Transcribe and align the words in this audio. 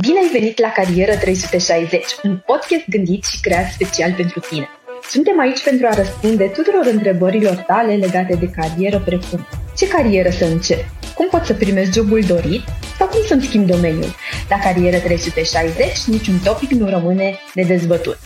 Bine 0.00 0.18
ai 0.18 0.28
venit 0.32 0.58
la 0.58 0.68
Carieră 0.68 1.16
360, 1.16 2.04
un 2.22 2.42
podcast 2.46 2.88
gândit 2.88 3.24
și 3.24 3.40
creat 3.40 3.70
special 3.70 4.14
pentru 4.14 4.40
tine. 4.40 4.68
Suntem 5.08 5.38
aici 5.38 5.62
pentru 5.64 5.86
a 5.86 5.94
răspunde 5.94 6.46
tuturor 6.46 6.86
întrebărilor 6.92 7.54
tale 7.54 7.94
legate 7.94 8.34
de 8.34 8.50
carieră, 8.50 9.00
precum 9.00 9.46
ce 9.76 9.88
carieră 9.88 10.30
să 10.30 10.44
încep, 10.44 10.84
cum 11.14 11.28
pot 11.28 11.44
să 11.44 11.54
primesc 11.54 11.92
jobul 11.92 12.20
dorit 12.20 12.62
sau 12.98 13.08
cum 13.08 13.20
să-mi 13.26 13.42
schimb 13.42 13.66
domeniul. 13.66 14.10
La 14.48 14.58
Carieră 14.58 14.98
360 14.98 16.04
niciun 16.06 16.38
topic 16.44 16.70
nu 16.70 16.88
rămâne 16.88 17.34
nedezbătut. 17.54 18.18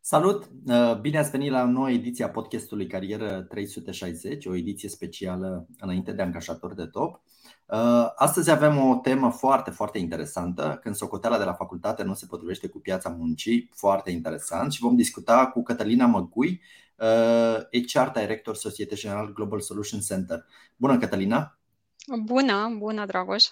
Salut! 0.00 0.44
Uh, 0.66 1.00
bine 1.00 1.18
ați 1.18 1.30
venit 1.30 1.50
la 1.50 1.62
o 1.62 1.70
nouă 1.70 1.90
ediție 1.90 2.24
a 2.24 2.28
podcastului 2.28 2.86
Carieră 2.86 3.46
360, 3.48 4.46
o 4.46 4.56
ediție 4.56 4.88
specială 4.88 5.66
înainte 5.78 6.12
de 6.12 6.22
angajator 6.22 6.74
de 6.74 6.84
top. 6.84 7.20
Uh, 7.72 8.12
astăzi 8.14 8.50
avem 8.50 8.88
o 8.88 8.94
temă 8.94 9.30
foarte, 9.30 9.70
foarte 9.70 9.98
interesantă, 9.98 10.78
când 10.82 10.94
socoteala 10.94 11.38
de 11.38 11.44
la 11.44 11.52
facultate 11.52 12.02
nu 12.02 12.14
se 12.14 12.26
potrivește 12.26 12.68
cu 12.68 12.78
piața 12.78 13.08
muncii, 13.08 13.70
foarte 13.74 14.10
interesant 14.10 14.72
și 14.72 14.80
vom 14.80 14.96
discuta 14.96 15.46
cu 15.46 15.62
Cătălina 15.62 16.06
Măgui, 16.06 16.60
HR 17.86 18.06
uh, 18.06 18.12
Director 18.14 18.54
Societe 18.54 18.94
General 18.94 19.32
Global 19.32 19.60
Solution 19.60 20.00
Center. 20.00 20.44
Bună, 20.76 20.98
Cătălina! 20.98 21.58
Bună, 22.24 22.74
bună, 22.78 23.06
Dragoș! 23.06 23.44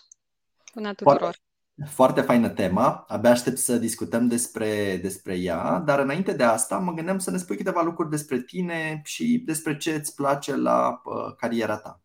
Bună 0.75 0.95
tuturor! 0.95 1.19
Foarte, 1.19 1.95
foarte 1.95 2.21
faină 2.21 2.49
tema, 2.49 3.05
abia 3.09 3.31
aștept 3.31 3.59
să 3.59 3.79
discutăm 3.79 4.29
despre, 4.29 4.99
despre 5.03 5.39
ea, 5.39 5.79
dar 5.79 5.99
înainte 5.99 6.33
de 6.33 6.43
asta 6.43 6.79
mă 6.79 6.93
gândeam 6.93 7.19
să 7.19 7.31
ne 7.31 7.39
spui 7.39 7.57
câteva 7.57 7.83
lucruri 7.83 8.11
despre 8.11 8.41
tine 8.41 9.01
și 9.05 9.43
despre 9.47 9.77
ce 9.77 9.95
îți 9.95 10.15
place 10.15 10.57
la 10.57 11.01
uh, 11.05 11.35
cariera 11.37 11.77
ta. 11.77 12.00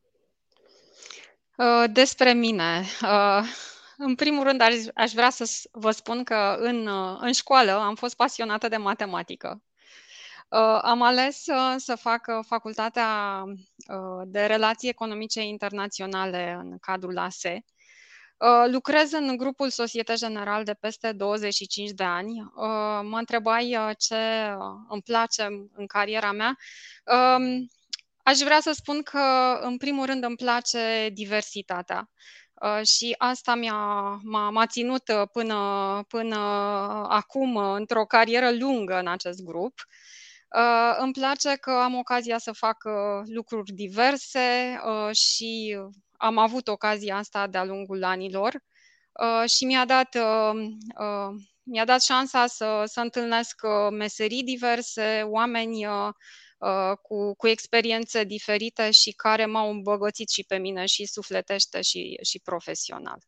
Uh, 1.58 1.84
despre 1.92 2.34
mine. 2.34 2.84
Uh, 3.02 3.44
în 3.98 4.16
primul 4.16 4.44
rând, 4.44 4.62
aș, 4.62 4.74
aș 4.94 5.12
vrea 5.12 5.30
să 5.30 5.68
vă 5.72 5.92
spun 5.92 6.24
că 6.24 6.56
în, 6.60 6.88
uh, 6.88 7.18
în 7.20 7.32
școală 7.32 7.72
am 7.72 7.96
fost 7.96 8.16
pasionată 8.16 8.68
de 8.68 8.78
matematică. 8.78 9.62
Am 10.82 11.02
ales 11.02 11.44
să 11.78 11.96
fac 11.96 12.26
facultatea 12.48 13.44
de 14.26 14.46
relații 14.46 14.90
economice 14.90 15.42
internaționale 15.42 16.58
în 16.60 16.78
cadrul 16.80 17.18
ASE. 17.18 17.66
Lucrez 18.72 19.12
în 19.12 19.38
grupul 19.38 19.70
Societe 19.70 20.14
General 20.14 20.64
de 20.64 20.74
peste 20.74 21.12
25 21.12 21.90
de 21.90 22.04
ani. 22.04 22.52
Mă 23.02 23.18
întrebai 23.18 23.78
ce 23.98 24.16
îmi 24.90 25.02
place 25.02 25.48
în 25.74 25.86
cariera 25.88 26.32
mea. 26.32 26.58
Um, 28.26 28.32
Aș 28.34 28.38
vrea 28.38 28.60
să 28.60 28.72
spun 28.72 29.02
că, 29.02 29.60
în 29.62 29.78
primul 29.78 30.06
rând, 30.06 30.24
îmi 30.24 30.36
place 30.36 31.10
diversitatea. 31.14 32.10
Uh, 32.62 32.86
și 32.88 33.16
asta 33.18 33.56
mi-a, 33.56 34.20
m-a, 34.24 34.50
m-a 34.50 34.66
ținut 34.66 35.08
uh, 35.08 35.28
până, 35.32 36.04
până 36.08 36.36
acum 37.10 37.58
într-o 37.58 38.06
carieră 38.06 38.52
lungă 38.52 39.00
în 39.00 39.08
acest 39.08 39.44
grup. 39.44 39.74
Uh, 40.58 40.96
îmi 40.98 41.14
place 41.14 41.56
că 41.56 41.72
am 41.72 41.96
ocazia 41.96 42.38
să 42.38 42.52
fac 42.52 42.78
lucruri 43.26 43.72
diverse 43.72 44.80
și 45.12 45.78
am 46.18 46.38
avut 46.38 46.68
ocazia 46.68 47.18
asta 47.18 47.48
de-a 47.48 47.64
lungul 47.64 48.04
anilor 48.04 48.64
și 49.46 49.66
mi-a 49.66 49.86
dat, 49.86 50.18
mi-a 51.64 51.86
dat 51.86 52.02
șansa 52.02 52.48
să, 52.48 52.84
să 52.86 53.00
întâlnesc 53.00 53.62
meserii 53.92 54.44
diverse, 54.44 55.22
oameni 55.26 55.88
Uh, 55.88 56.14
cu, 57.02 57.36
cu 57.36 57.48
experiențe 57.48 58.24
diferite 58.24 58.92
și 58.92 59.12
care 59.12 59.46
m-au 59.46 59.72
îmbogățit 59.72 60.30
și 60.30 60.44
pe 60.44 60.58
mine 60.58 60.86
și 60.86 61.06
sufletește 61.06 61.82
și, 61.82 62.20
și 62.24 62.40
profesional. 62.40 63.20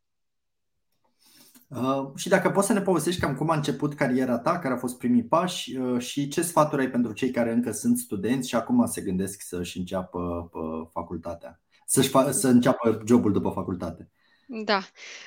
Uh, 1.68 2.10
și 2.14 2.28
dacă 2.28 2.50
poți 2.50 2.66
să 2.66 2.72
ne 2.72 2.80
povestești 2.80 3.20
cam 3.20 3.34
cum 3.34 3.50
a 3.50 3.54
început 3.54 3.94
cariera 3.94 4.38
ta, 4.38 4.58
care 4.58 4.72
au 4.72 4.78
fost 4.78 4.98
primii 4.98 5.24
pași 5.24 5.76
uh, 5.76 6.00
și 6.00 6.28
ce 6.28 6.42
sfaturi 6.42 6.82
ai 6.82 6.90
pentru 6.90 7.12
cei 7.12 7.30
care 7.30 7.52
încă 7.52 7.70
sunt 7.70 7.98
studenți 7.98 8.48
și 8.48 8.54
acum 8.54 8.86
se 8.86 9.00
gândesc 9.00 9.40
să-și 9.40 9.78
înceapă 9.78 10.50
uh, 10.52 10.88
facultatea, 10.92 11.60
să-și 11.86 12.08
fa- 12.08 12.30
să 12.30 12.48
înceapă 12.48 13.02
jobul 13.06 13.32
după 13.32 13.50
facultate. 13.50 14.10
Da. 14.50 14.78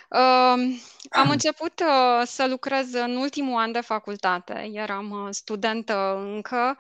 Uh, 0.10 0.80
am 1.10 1.30
început 1.30 1.80
uh, 1.80 2.22
să 2.26 2.48
lucrez 2.48 2.94
în 2.94 3.16
ultimul 3.16 3.60
an 3.60 3.72
de 3.72 3.80
facultate. 3.82 4.70
Eram 4.74 5.10
uh, 5.10 5.28
studentă 5.32 6.18
încă. 6.34 6.78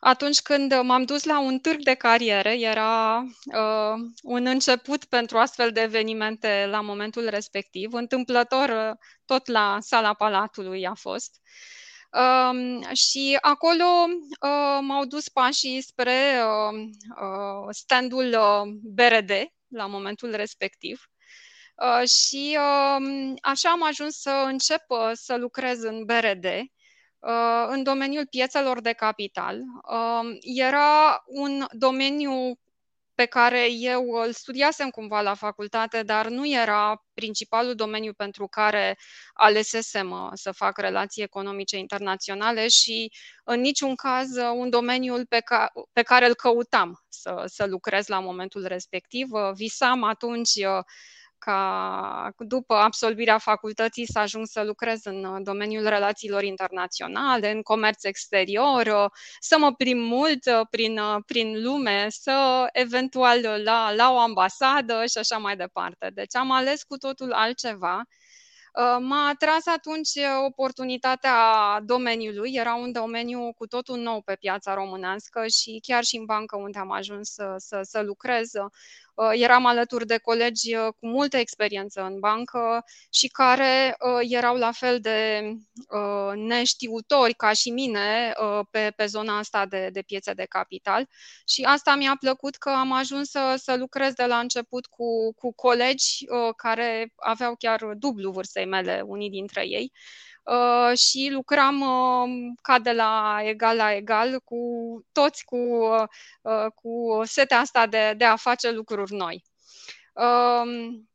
Atunci 0.00 0.40
când 0.40 0.80
m-am 0.82 1.04
dus 1.04 1.24
la 1.24 1.40
un 1.40 1.58
târg 1.58 1.82
de 1.82 1.94
cariere, 1.94 2.58
era 2.60 3.22
uh, 3.44 3.94
un 4.22 4.46
început 4.46 5.04
pentru 5.04 5.38
astfel 5.38 5.72
de 5.72 5.80
evenimente 5.80 6.66
la 6.70 6.80
momentul 6.80 7.28
respectiv. 7.28 7.92
Întâmplător, 7.92 8.68
uh, 8.68 8.96
tot 9.24 9.46
la 9.46 9.78
sala 9.80 10.14
Palatului 10.14 10.86
a 10.86 10.94
fost. 10.94 11.40
Uh, 12.12 12.96
și 12.96 13.38
acolo 13.40 13.84
uh, 14.40 14.78
m-au 14.80 15.04
dus 15.04 15.28
pașii 15.28 15.80
spre 15.80 16.42
uh, 16.42 16.80
uh, 17.20 17.68
standul 17.70 18.26
uh, 18.38 18.74
BRD 18.82 19.30
la 19.68 19.86
momentul 19.86 20.34
respectiv. 20.34 21.00
Uh, 21.76 22.08
și 22.08 22.58
uh, 22.58 23.34
așa 23.42 23.70
am 23.70 23.82
ajuns 23.82 24.20
să 24.20 24.44
încep 24.46 24.84
uh, 24.88 25.10
să 25.12 25.36
lucrez 25.36 25.82
în 25.82 26.04
BRD, 26.04 26.44
uh, 26.44 27.66
în 27.68 27.82
domeniul 27.82 28.26
piețelor 28.26 28.80
de 28.80 28.92
capital. 28.92 29.60
Uh, 29.90 30.36
era 30.40 31.22
un 31.26 31.66
domeniu 31.70 32.58
pe 33.14 33.24
care 33.24 33.72
eu 33.72 34.10
îl 34.10 34.32
studiasem 34.32 34.90
cumva 34.90 35.20
la 35.20 35.34
facultate, 35.34 36.02
dar 36.02 36.28
nu 36.28 36.48
era 36.48 37.04
principalul 37.14 37.74
domeniu 37.74 38.12
pentru 38.12 38.46
care 38.46 38.98
alesesem 39.32 40.10
uh, 40.10 40.30
să 40.32 40.52
fac 40.52 40.78
relații 40.78 41.22
economice 41.22 41.76
internaționale 41.76 42.68
și 42.68 43.12
în 43.44 43.60
niciun 43.60 43.94
caz 43.94 44.36
un 44.36 44.70
domeniu 44.70 45.24
pe, 45.28 45.40
ca, 45.40 45.72
pe 45.92 46.02
care 46.02 46.26
îl 46.26 46.34
căutam 46.34 47.04
să, 47.08 47.42
să 47.46 47.66
lucrez 47.66 48.06
la 48.06 48.20
momentul 48.20 48.66
respectiv. 48.66 49.28
Visam 49.54 50.02
atunci 50.02 50.50
ca 51.46 52.30
după 52.38 52.74
absolvirea 52.74 53.38
facultății 53.38 54.06
să 54.06 54.18
ajung 54.18 54.46
să 54.46 54.62
lucrez 54.62 55.04
în 55.04 55.24
uh, 55.24 55.40
domeniul 55.42 55.88
relațiilor 55.88 56.42
internaționale, 56.42 57.50
în 57.50 57.62
comerț 57.62 58.04
exterior, 58.04 58.86
uh, 58.86 59.10
să 59.40 59.56
mă 59.58 59.72
prim 59.74 59.98
mult 59.98 60.46
uh, 60.46 60.66
prin, 60.70 61.00
prin 61.26 61.62
lume, 61.62 62.06
să 62.08 62.66
eventual 62.72 63.40
la, 63.64 63.92
la 63.94 64.12
o 64.12 64.18
ambasadă 64.18 65.04
și 65.06 65.18
așa 65.18 65.36
mai 65.36 65.56
departe. 65.56 66.10
Deci 66.14 66.36
am 66.36 66.50
ales 66.50 66.82
cu 66.82 66.96
totul 66.96 67.32
altceva. 67.32 68.02
M-a 69.00 69.28
atras 69.28 69.66
atunci 69.66 70.10
oportunitatea 70.46 71.36
domeniului, 71.84 72.52
era 72.54 72.74
un 72.74 72.92
domeniu 72.92 73.52
cu 73.52 73.66
totul 73.66 73.98
nou 73.98 74.22
pe 74.22 74.34
piața 74.34 74.74
românească 74.74 75.46
și 75.46 75.80
chiar 75.86 76.04
și 76.04 76.16
în 76.16 76.24
bancă 76.24 76.56
unde 76.56 76.78
am 76.78 76.90
ajuns 76.90 77.28
să, 77.28 77.54
să, 77.56 77.80
să 77.82 78.00
lucrez, 78.00 78.50
Uh, 78.54 78.70
eram 79.32 79.66
alături 79.66 80.06
de 80.06 80.18
colegi 80.18 80.74
uh, 80.74 80.86
cu 80.86 81.06
multă 81.06 81.36
experiență 81.36 82.02
în 82.02 82.18
bancă 82.18 82.84
și 83.10 83.28
care 83.28 83.96
uh, 83.98 84.26
erau 84.30 84.56
la 84.56 84.72
fel 84.72 85.00
de 85.00 85.40
neștiutori 86.34 87.34
ca 87.34 87.52
și 87.52 87.70
mine 87.70 88.32
pe, 88.70 88.92
pe 88.96 89.06
zona 89.06 89.38
asta 89.38 89.66
de, 89.66 89.88
de 89.92 90.02
piețe 90.02 90.32
de 90.32 90.44
capital. 90.44 91.08
Și 91.48 91.62
asta 91.62 91.94
mi-a 91.94 92.16
plăcut 92.20 92.56
că 92.56 92.70
am 92.70 92.92
ajuns 92.92 93.30
să, 93.30 93.54
să 93.56 93.76
lucrez 93.76 94.12
de 94.12 94.24
la 94.24 94.38
început 94.38 94.86
cu, 94.86 95.34
cu 95.34 95.52
colegi 95.54 96.24
care 96.56 97.12
aveau 97.16 97.54
chiar 97.58 97.80
dublu 97.94 98.30
vârstei 98.30 98.66
mele, 98.66 99.02
unii 99.06 99.30
dintre 99.30 99.66
ei, 99.66 99.92
Uh, 100.46 100.98
și 100.98 101.28
lucram 101.32 101.80
uh, 101.80 102.52
ca 102.62 102.78
de 102.78 102.92
la 102.92 103.38
egal 103.42 103.76
la 103.76 103.94
egal 103.94 104.40
cu 104.44 104.56
toți 105.12 105.44
cu, 105.44 105.56
uh, 105.56 106.66
cu 106.74 107.20
setea 107.24 107.58
asta 107.58 107.86
de, 107.86 108.14
de 108.16 108.24
a 108.24 108.36
face 108.36 108.70
lucruri 108.70 109.12
noi. 109.12 109.44
Um, 110.12 111.08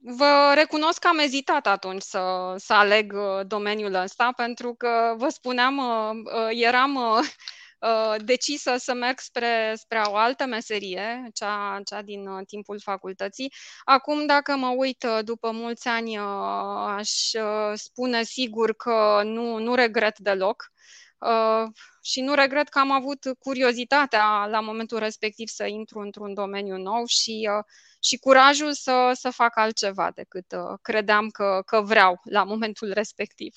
vă 0.00 0.52
recunosc 0.54 0.98
că 0.98 1.08
am 1.08 1.18
ezitat 1.18 1.66
atunci 1.66 2.02
să, 2.02 2.54
să 2.56 2.72
aleg 2.72 3.14
domeniul 3.46 3.94
ăsta, 3.94 4.32
pentru 4.36 4.74
că, 4.74 5.14
vă 5.16 5.28
spuneam, 5.28 5.80
eram 6.50 6.94
Uh, 6.94 7.26
decisă 8.24 8.74
să 8.76 8.94
merg 8.94 9.18
spre, 9.18 9.74
spre 9.76 9.98
o 9.98 10.16
altă 10.16 10.46
meserie, 10.46 11.28
cea, 11.32 11.80
cea 11.84 12.02
din 12.02 12.26
uh, 12.26 12.46
timpul 12.46 12.80
facultății. 12.80 13.52
Acum, 13.84 14.26
dacă 14.26 14.56
mă 14.56 14.68
uit 14.68 15.02
uh, 15.02 15.18
după 15.24 15.50
mulți 15.50 15.88
ani, 15.88 16.18
aș 16.96 17.10
spune 17.74 18.22
sigur 18.22 18.74
că 18.76 19.20
nu, 19.24 19.58
nu 19.58 19.74
regret 19.74 20.18
deloc. 20.18 20.72
Uh, 21.18 21.70
și 22.02 22.20
nu 22.20 22.34
regret 22.34 22.68
că 22.68 22.78
am 22.78 22.90
avut 22.90 23.18
curiozitatea 23.38 24.46
la 24.46 24.60
momentul 24.60 24.98
respectiv 24.98 25.48
să 25.48 25.66
intru 25.66 25.98
într-un 25.98 26.34
domeniu 26.34 26.76
nou 26.76 27.04
și, 27.06 27.48
uh, 27.58 27.64
și 28.00 28.18
curajul 28.18 28.72
să, 28.72 29.10
să 29.14 29.30
fac 29.30 29.56
altceva 29.56 30.10
decât 30.14 30.52
uh, 30.52 30.78
credeam 30.82 31.28
că, 31.28 31.62
că 31.66 31.80
vreau 31.80 32.20
la 32.24 32.44
momentul 32.44 32.92
respectiv. 32.92 33.54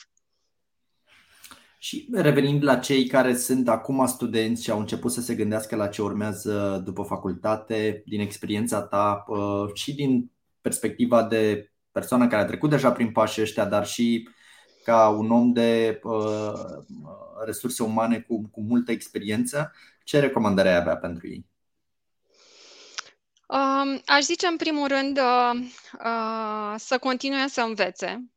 Și 1.84 2.08
revenind 2.12 2.64
la 2.64 2.78
cei 2.78 3.08
care 3.08 3.36
sunt 3.36 3.70
acum 3.70 4.06
studenți 4.06 4.64
și 4.64 4.72
au 4.72 4.80
început 4.80 5.12
să 5.12 5.22
se 5.22 5.36
gândească 5.36 5.76
la 5.76 5.88
ce 5.88 6.02
urmează 6.02 6.82
după 6.86 7.04
facultate, 7.04 8.04
din 8.06 8.20
experiența 8.20 8.82
ta 8.82 9.26
și 9.74 9.94
din 9.94 10.32
perspectiva 10.62 11.24
de 11.24 11.72
persoană 11.92 12.28
care 12.28 12.42
a 12.42 12.46
trecut 12.46 12.70
deja 12.70 12.92
prin 12.92 13.12
pașii 13.12 13.42
ăștia, 13.42 13.66
dar 13.66 13.86
și 13.86 14.30
ca 14.84 15.10
un 15.10 15.32
om 15.32 15.54
de 15.54 16.00
uh, 16.04 16.54
resurse 17.46 17.84
umane 17.84 18.20
cu, 18.20 18.50
cu 18.52 18.62
multă 18.62 18.92
experiență, 18.92 19.74
ce 20.04 20.20
recomandare 20.20 20.70
ai 20.70 20.76
avea 20.76 20.98
pentru 20.98 21.28
ei? 21.28 21.46
Uh, 23.48 24.02
aș 24.06 24.22
zice, 24.22 24.48
în 24.48 24.56
primul 24.56 24.88
rând, 24.88 25.18
uh, 25.18 25.60
uh, 26.06 26.74
să 26.78 26.98
continue 26.98 27.48
să 27.48 27.62
învețe. 27.62 28.32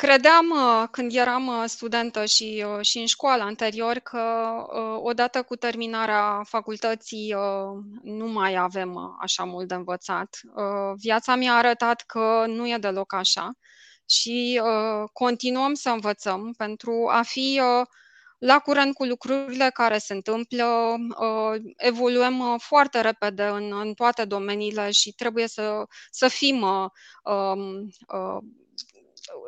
Uh, 0.00 0.06
Credeam 0.06 0.50
uh, 0.50 0.88
când 0.90 1.14
eram 1.14 1.46
uh, 1.46 1.64
studentă 1.66 2.24
și, 2.24 2.64
uh, 2.66 2.84
și 2.84 2.98
în 2.98 3.06
școală 3.06 3.42
anterior 3.42 3.96
că 3.98 4.20
odată 5.02 5.42
cu 5.42 5.56
terminarea 5.56 6.42
facultății 6.44 7.34
nu 8.02 8.26
mai 8.26 8.54
avem 8.56 9.16
așa 9.20 9.44
mult 9.44 9.68
de 9.68 9.74
învățat. 9.74 10.40
Viața 10.96 11.34
mi-a 11.34 11.54
arătat 11.54 12.00
că 12.06 12.44
nu 12.46 12.68
e 12.68 12.76
deloc 12.80 13.12
așa 13.12 13.50
și 14.08 14.60
continuăm 15.12 15.74
să 15.74 15.90
învățăm 15.90 16.54
pentru 16.56 17.08
a 17.10 17.22
fi 17.22 17.60
la 18.38 18.58
curent 18.58 18.94
cu 18.94 19.04
lucrurile 19.04 19.70
care 19.72 19.98
se 19.98 20.12
întâmplă, 20.14 20.96
evoluăm 21.76 22.58
foarte 22.58 23.00
repede 23.00 23.42
în, 23.42 23.72
în 23.80 23.94
toate 23.94 24.24
domeniile 24.24 24.90
și 24.90 25.12
trebuie 25.12 25.48
să, 25.48 25.84
să 26.10 26.28
fim 26.28 26.62
um, 27.24 27.90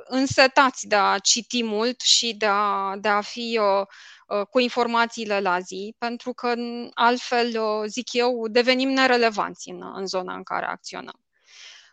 însetați 0.05 0.87
de 0.87 0.94
a 0.94 1.19
citi 1.19 1.62
mult 1.62 2.00
și 2.00 2.34
de 2.34 2.46
a, 2.46 2.96
de 2.96 3.08
a 3.08 3.20
fi 3.20 3.61
uh, 3.61 3.87
uh, 4.26 4.46
cu 4.46 4.58
informațiile 4.58 5.40
la 5.40 5.58
zi, 5.58 5.94
pentru 5.99 6.32
că 6.32 6.55
altfel, 6.94 7.61
uh, 7.61 7.84
zic 7.87 8.12
eu, 8.12 8.49
devenim 8.49 8.88
nerelevanți 8.88 9.69
în, 9.69 9.82
în 9.94 10.06
zona 10.06 10.34
în 10.34 10.43
care 10.43 10.67
acționăm. 10.67 11.20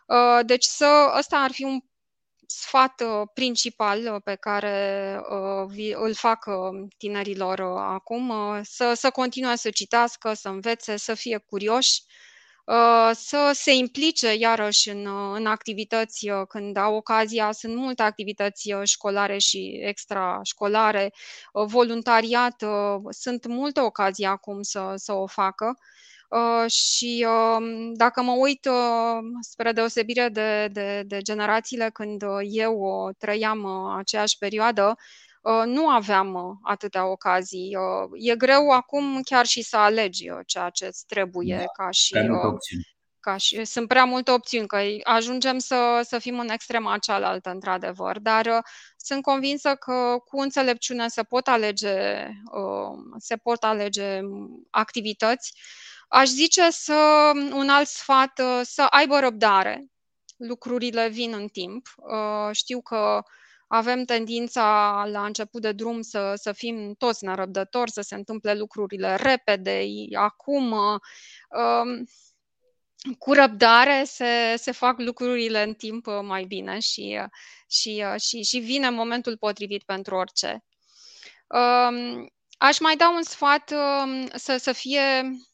Uh, 0.06 0.40
deci 0.46 0.64
să, 0.64 1.14
ăsta 1.18 1.36
ar 1.36 1.50
fi 1.52 1.64
un 1.64 1.80
sfat 2.46 3.00
uh, 3.00 3.28
principal 3.34 4.20
pe 4.24 4.34
care 4.34 5.20
uh, 5.30 5.94
îl 5.94 6.14
fac 6.14 6.44
tinerilor 6.98 7.60
acum, 7.76 8.32
să, 8.62 8.92
să 8.94 9.10
continue 9.10 9.56
să 9.56 9.70
citească, 9.70 10.32
să 10.32 10.48
învețe, 10.48 10.96
să 10.96 11.14
fie 11.14 11.38
curioși, 11.38 12.02
Uh, 12.02 12.29
să 13.12 13.50
se 13.54 13.74
implice 13.74 14.34
iarăși 14.34 14.90
în, 14.90 15.06
uh, 15.06 15.36
în 15.36 15.46
activități 15.46 16.28
uh, 16.28 16.42
când 16.48 16.76
au 16.76 16.94
ocazia. 16.94 17.52
Sunt 17.52 17.74
multe 17.76 18.02
activități 18.02 18.72
școlare 18.84 19.38
și 19.38 19.78
extrașcolare, 19.82 21.12
voluntariat, 21.52 22.64
sunt 23.08 23.46
multe 23.46 23.80
ocazii 23.80 24.24
acum 24.24 24.62
să, 24.62 24.92
să 24.96 25.12
o 25.12 25.26
facă. 25.26 25.78
Uh, 26.28 26.70
și 26.70 27.26
uh, 27.28 27.90
dacă 27.94 28.22
mă 28.22 28.32
uit 28.32 28.64
uh, 28.64 29.18
spre 29.40 29.72
deosebire 29.72 30.28
de, 30.28 30.68
de, 30.72 31.02
de 31.06 31.20
generațiile 31.20 31.90
când 31.92 32.22
eu 32.50 33.10
trăiam 33.18 33.66
aceeași 33.98 34.38
perioadă, 34.38 34.96
Uh, 34.96 35.29
nu 35.64 35.88
aveam 35.88 36.34
uh, 36.34 36.56
atâtea 36.62 37.06
ocazii. 37.06 37.76
Uh, 37.76 38.30
e 38.30 38.36
greu 38.36 38.70
acum 38.70 39.20
chiar 39.22 39.46
și 39.46 39.62
să 39.62 39.76
alegi 39.76 40.24
ceea 40.46 40.70
ce 40.70 40.86
îți 40.86 41.06
trebuie 41.06 41.56
da, 41.56 41.84
ca 41.84 41.90
și... 41.90 42.14
Ca 43.20 43.36
și, 43.36 43.64
sunt 43.64 43.88
prea 43.88 44.04
multe 44.04 44.30
opțiuni, 44.30 44.66
că 44.66 44.78
ajungem 45.02 45.58
să, 45.58 46.00
să 46.08 46.18
fim 46.18 46.38
în 46.38 46.48
extrema 46.48 46.98
cealaltă, 46.98 47.50
într-adevăr, 47.50 48.18
dar 48.18 48.46
uh, 48.46 48.62
sunt 48.96 49.22
convinsă 49.22 49.74
că 49.74 50.16
cu 50.24 50.40
înțelepciune 50.40 51.08
se 51.08 51.22
pot 51.22 51.48
alege, 51.48 52.26
uh, 52.52 52.98
se 53.18 53.36
pot 53.36 53.62
alege 53.62 54.20
activități. 54.70 55.52
Aș 56.08 56.28
zice 56.28 56.70
să, 56.70 57.30
un 57.52 57.68
alt 57.68 57.86
sfat, 57.86 58.38
uh, 58.38 58.60
să 58.62 58.82
aibă 58.82 59.18
răbdare. 59.18 59.86
Lucrurile 60.36 61.08
vin 61.08 61.32
în 61.32 61.48
timp. 61.48 61.86
Știu 62.52 62.80
că 62.80 63.22
avem 63.72 64.04
tendința 64.04 64.62
la 65.10 65.24
început 65.24 65.62
de 65.62 65.72
drum 65.72 66.00
să, 66.00 66.32
să 66.34 66.52
fim 66.52 66.94
toți 66.98 67.24
nerăbdători, 67.24 67.90
să 67.90 68.00
se 68.00 68.14
întâmple 68.14 68.54
lucrurile 68.54 69.16
repede, 69.16 69.84
acum. 70.12 70.72
Um, 70.72 72.04
cu 73.18 73.32
răbdare 73.32 74.02
se, 74.06 74.54
se 74.56 74.70
fac 74.72 74.98
lucrurile 74.98 75.62
în 75.62 75.74
timp 75.74 76.06
mai 76.22 76.44
bine 76.44 76.78
și, 76.78 77.20
și, 77.68 78.04
și, 78.18 78.42
și 78.42 78.58
vine 78.58 78.90
momentul 78.90 79.36
potrivit 79.36 79.82
pentru 79.82 80.14
orice. 80.14 80.64
Um, 81.46 82.28
aș 82.58 82.78
mai 82.78 82.96
da 82.96 83.10
un 83.10 83.22
sfat 83.22 83.72
um, 83.72 84.28
să, 84.34 84.56
să 84.56 84.72
fie 84.72 85.00
uh, 85.24 85.49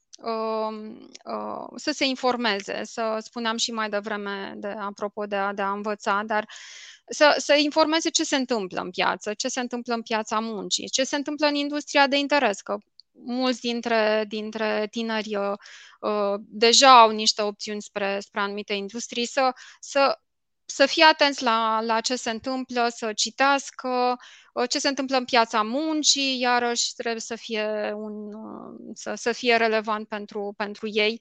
să 1.77 1.91
se 1.93 2.05
informeze, 2.05 2.81
să 2.85 3.19
spuneam 3.23 3.57
și 3.57 3.73
mai 3.73 3.89
devreme 3.89 4.55
de, 4.57 4.69
apropo 4.69 5.25
de 5.27 5.37
a, 5.37 5.53
de 5.53 5.63
a 5.63 5.71
învăța, 5.71 6.23
dar 6.27 6.49
să, 7.09 7.35
să 7.39 7.55
informeze 7.55 8.11
ce 8.11 8.25
se 8.25 8.37
întâmplă 8.37 8.81
în 8.81 8.91
piață, 8.91 9.35
ce 9.35 9.49
se 9.49 9.61
întâmplă 9.61 9.95
în 9.95 10.03
piața 10.03 10.39
muncii, 10.39 10.89
ce 10.89 11.05
se 11.05 11.17
întâmplă 11.17 11.47
în 11.47 11.55
industria 11.55 12.07
de 12.07 12.19
interes, 12.19 12.61
că 12.61 12.77
mulți 13.25 13.61
dintre, 13.61 14.25
dintre 14.29 14.87
tineri 14.91 15.37
uh, 15.37 15.53
uh, 16.01 16.35
deja 16.39 17.01
au 17.01 17.11
niște 17.11 17.43
opțiuni 17.43 17.83
spre, 17.83 18.21
spre 18.21 18.41
anumite 18.41 18.73
industrii, 18.73 19.27
să, 19.27 19.53
să, 19.81 20.21
să 20.67 20.87
fie 20.87 21.05
atenți 21.05 21.43
la, 21.43 21.81
la 21.81 22.01
ce 22.01 22.17
se 22.17 22.31
întâmplă, 22.31 22.89
să 22.97 23.13
citească 23.13 24.17
uh, 24.53 24.69
ce 24.69 24.79
se 24.79 24.89
întâmplă 24.89 25.17
în 25.17 25.25
piața 25.25 25.63
muncii, 25.63 26.41
iarăși 26.41 26.95
trebuie 26.95 27.21
să 27.21 27.35
fie, 27.37 27.93
un, 27.95 28.35
uh, 28.35 28.91
să, 28.95 29.15
să 29.15 29.33
fie 29.33 29.57
relevant 29.57 30.09
pentru, 30.09 30.55
pentru 30.57 30.87
ei. 30.89 31.21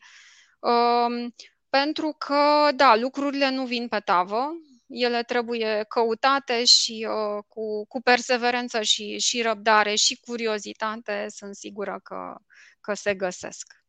Uh, 0.59 1.31
pentru 1.69 2.15
că, 2.17 2.69
da, 2.75 2.95
lucrurile 2.95 3.49
nu 3.49 3.65
vin 3.65 3.87
pe 3.87 3.99
tavă, 3.99 4.51
ele 4.87 5.23
trebuie 5.23 5.85
căutate 5.87 6.65
și 6.65 7.07
uh, 7.09 7.43
cu, 7.47 7.85
cu 7.85 8.01
perseverență 8.01 8.81
și, 8.81 9.19
și 9.19 9.41
răbdare 9.41 9.95
și 9.95 10.19
curiozitate 10.19 11.25
sunt 11.29 11.55
sigură 11.55 11.99
că, 12.03 12.35
că 12.81 12.93
se 12.93 13.15
găsesc. 13.15 13.84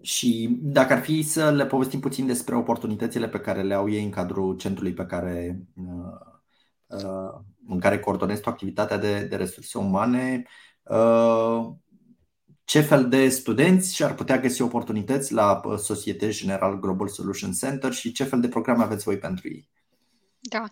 Și 0.00 0.58
dacă 0.60 0.92
ar 0.92 1.00
fi 1.00 1.22
să 1.22 1.50
le 1.50 1.66
povestim 1.66 2.00
puțin 2.00 2.26
despre 2.26 2.56
oportunitățile 2.56 3.28
pe 3.28 3.40
care 3.40 3.62
le 3.62 3.74
au 3.74 3.90
ei 3.90 4.04
în 4.04 4.10
cadrul 4.10 4.56
centrului 4.56 4.92
pe 4.92 5.06
care, 5.06 5.62
uh, 5.74 7.02
uh, 7.04 7.40
în 7.68 7.80
care 7.80 7.98
coordonezi 7.98 8.40
tu 8.40 8.48
activitatea 8.48 8.98
de, 8.98 9.24
de 9.24 9.36
resurse 9.36 9.78
umane, 9.78 10.42
uh, 10.82 11.68
ce 12.64 12.80
fel 12.80 13.08
de 13.08 13.28
studenți 13.28 13.94
și-ar 13.94 14.14
putea 14.14 14.38
găsi 14.38 14.62
oportunități 14.62 15.32
la 15.32 15.60
uh, 15.64 15.78
Societe 15.78 16.28
General 16.30 16.80
Global 16.80 17.08
Solution 17.08 17.52
Center 17.52 17.92
și 17.92 18.12
ce 18.12 18.24
fel 18.24 18.40
de 18.40 18.48
programe 18.48 18.82
aveți 18.82 19.04
voi 19.04 19.18
pentru 19.18 19.48
ei? 19.48 19.68
Da. 20.40 20.64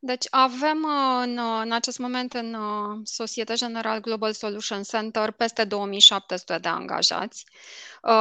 Deci 0.00 0.24
avem 0.30 0.82
uh, 0.82 1.22
în, 1.24 1.38
uh, 1.38 1.60
în 1.64 1.72
acest 1.72 1.98
moment 1.98 2.32
în 2.34 2.56
Societe 3.04 3.54
General 3.54 4.00
Global 4.00 4.32
Solution 4.32 4.82
Center 4.82 5.30
peste 5.30 5.64
2700 5.64 6.58
de 6.58 6.68
angajați. 6.68 7.44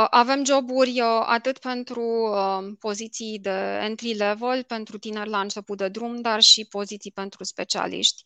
Avem 0.10 0.46
joburi 0.46 1.00
atât 1.26 1.58
pentru 1.58 2.34
poziții 2.80 3.40
de 3.40 3.80
entry 3.82 4.14
level, 4.14 4.64
pentru 4.64 4.98
tineri 4.98 5.30
la 5.30 5.40
început 5.40 5.78
de 5.78 5.88
drum, 5.88 6.22
dar 6.22 6.42
și 6.42 6.66
poziții 6.66 7.12
pentru 7.12 7.44
specialiști. 7.44 8.24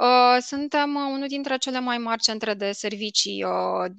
Uh, 0.00 0.36
suntem 0.40 0.94
uh, 0.94 1.02
unul 1.12 1.28
dintre 1.28 1.56
cele 1.56 1.80
mai 1.80 1.98
mari 1.98 2.22
centre 2.22 2.54
de 2.54 2.72
servicii 2.72 3.44
uh, 3.44 3.90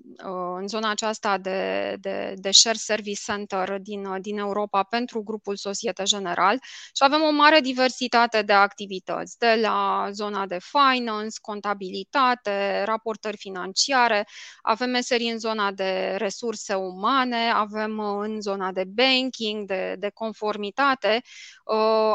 în 0.59 0.67
zona 0.67 0.89
aceasta 0.89 1.37
de, 1.37 1.95
de, 1.99 2.33
de 2.37 2.51
share 2.51 2.77
service 2.77 3.21
center 3.25 3.77
din, 3.81 4.21
din 4.21 4.37
Europa 4.37 4.83
pentru 4.83 5.23
grupul 5.23 5.55
Societe 5.55 6.03
General 6.03 6.59
și 6.95 7.03
avem 7.03 7.21
o 7.21 7.31
mare 7.31 7.59
diversitate 7.59 8.41
de 8.41 8.53
activități, 8.53 9.37
de 9.37 9.57
la 9.61 10.07
zona 10.11 10.45
de 10.45 10.57
finance, 10.61 11.37
contabilitate, 11.41 12.83
raportări 12.85 13.37
financiare, 13.37 14.27
avem 14.61 14.89
meserii 14.89 15.31
în 15.31 15.39
zona 15.39 15.71
de 15.71 16.15
resurse 16.17 16.73
umane, 16.73 17.51
avem 17.53 17.99
în 17.99 18.41
zona 18.41 18.71
de 18.71 18.83
banking, 18.87 19.67
de, 19.67 19.95
de 19.97 20.09
conformitate, 20.13 21.21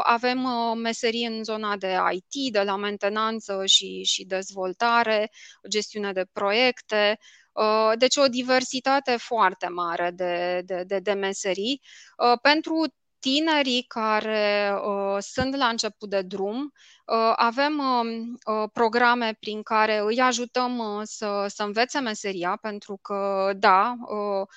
avem 0.03 0.47
meserii 0.75 1.25
în 1.25 1.43
zona 1.43 1.77
de 1.77 1.97
IT, 2.11 2.53
de 2.53 2.61
la 2.61 2.75
mentenanță 2.75 3.61
și, 3.65 3.74
și 4.03 4.25
dezvoltare, 4.25 5.31
gestiune 5.69 6.11
de 6.11 6.25
proiecte, 6.33 7.19
uh, 7.51 7.91
deci 7.97 8.15
o 8.15 8.27
diversitate 8.27 9.15
foarte 9.17 9.67
mare 9.67 10.11
de, 10.11 10.61
de, 10.65 10.83
de, 10.83 10.99
de 10.99 11.13
meserii. 11.13 11.81
Uh, 12.17 12.39
pentru 12.41 12.93
tinerii 13.31 13.83
care 13.87 14.73
uh, 14.85 15.17
sunt 15.19 15.55
la 15.55 15.67
început 15.67 16.09
de 16.09 16.21
drum, 16.21 16.73
uh, 17.05 17.33
avem 17.35 17.77
uh, 17.79 18.69
programe 18.73 19.37
prin 19.39 19.61
care 19.61 20.01
îi 20.05 20.19
ajutăm 20.19 20.77
uh, 20.77 21.01
să, 21.03 21.45
să 21.47 21.63
învețe 21.63 21.99
meseria, 21.99 22.57
pentru 22.61 22.99
că, 23.01 23.51
da, 23.55 23.95
uh, 23.99 24.47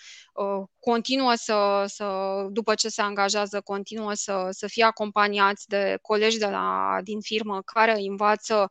uh, 0.45 0.67
continuă 0.81 1.35
să, 1.35 1.85
să, 1.87 2.07
după 2.51 2.75
ce 2.75 2.89
se 2.89 3.03
angajează, 3.03 3.61
continuă 3.61 4.13
să, 4.15 4.49
să 4.51 4.67
fie 4.67 4.85
acompaniați 4.85 5.69
de 5.69 5.99
colegi 6.03 6.39
de 6.39 6.47
la, 6.47 6.99
din 7.03 7.21
firmă 7.21 7.63
care 7.65 7.95
îi 7.97 8.07
învață 8.07 8.71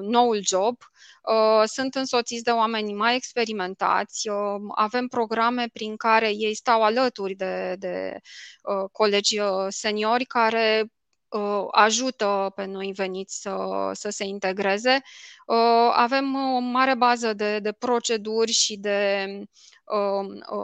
noul 0.00 0.40
job. 0.42 0.76
Sunt 1.64 1.94
însoțiți 1.94 2.42
de 2.42 2.50
oameni 2.50 2.92
mai 2.92 3.14
experimentați, 3.14 4.28
avem 4.74 5.06
programe 5.06 5.68
prin 5.72 5.96
care 5.96 6.28
ei 6.28 6.54
stau 6.54 6.82
alături 6.82 7.34
de, 7.34 7.74
de 7.78 8.18
colegi 8.92 9.40
seniori 9.68 10.24
care 10.24 10.84
ajută 11.70 12.52
pe 12.54 12.64
noi 12.64 12.92
veniți 12.92 13.40
să, 13.40 13.56
să 13.92 14.10
se 14.10 14.24
integreze. 14.24 15.02
Avem 15.92 16.34
o 16.34 16.58
mare 16.58 16.94
bază 16.94 17.32
de, 17.32 17.58
de 17.58 17.72
proceduri 17.72 18.52
și 18.52 18.76
de 18.76 19.26
Um, 19.26 19.48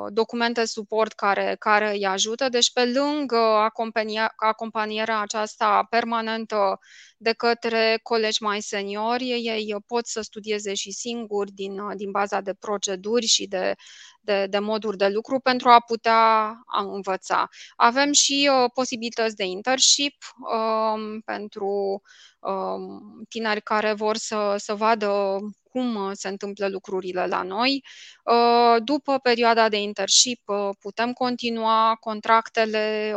documente 0.09 0.65
suport 0.65 1.13
care, 1.13 1.57
care 1.59 1.91
îi 1.91 2.07
ajută. 2.07 2.49
Deci, 2.49 2.73
pe 2.73 2.85
lângă 2.85 3.37
acompania, 3.37 4.33
acompanierea 4.37 5.21
aceasta 5.21 5.87
permanentă 5.91 6.79
de 7.17 7.33
către 7.33 7.99
colegi 8.03 8.43
mai 8.43 8.61
seniori, 8.61 9.29
ei 9.29 9.75
pot 9.87 10.07
să 10.07 10.21
studieze 10.21 10.75
și 10.75 10.91
singuri 10.91 11.53
din, 11.53 11.97
din 11.97 12.11
baza 12.11 12.41
de 12.41 12.55
proceduri 12.55 13.27
și 13.27 13.47
de, 13.47 13.75
de, 14.21 14.47
de 14.51 14.59
moduri 14.59 14.97
de 14.97 15.09
lucru 15.09 15.41
pentru 15.41 15.69
a 15.69 15.81
putea 15.81 16.53
învăța. 16.93 17.49
Avem 17.77 18.13
și 18.13 18.51
uh, 18.53 18.71
posibilități 18.75 19.37
de 19.37 19.45
internship 19.45 20.17
um, 20.39 21.21
pentru 21.21 22.03
um, 22.41 23.25
tineri 23.29 23.63
care 23.63 23.93
vor 23.93 24.17
să, 24.17 24.55
să 24.57 24.75
vadă 24.75 25.39
cum 25.77 25.95
uh, 25.95 26.11
se 26.13 26.29
întâmplă 26.29 26.69
lucrurile 26.69 27.27
la 27.27 27.43
noi. 27.43 27.85
Uh, 28.25 28.77
după 28.85 29.19
perioada 29.19 29.69
de 29.69 29.77
internship 29.77 30.41
uh, 30.49 30.71
putem 30.81 31.13
continua 31.13 31.97
contractele, 32.01 33.15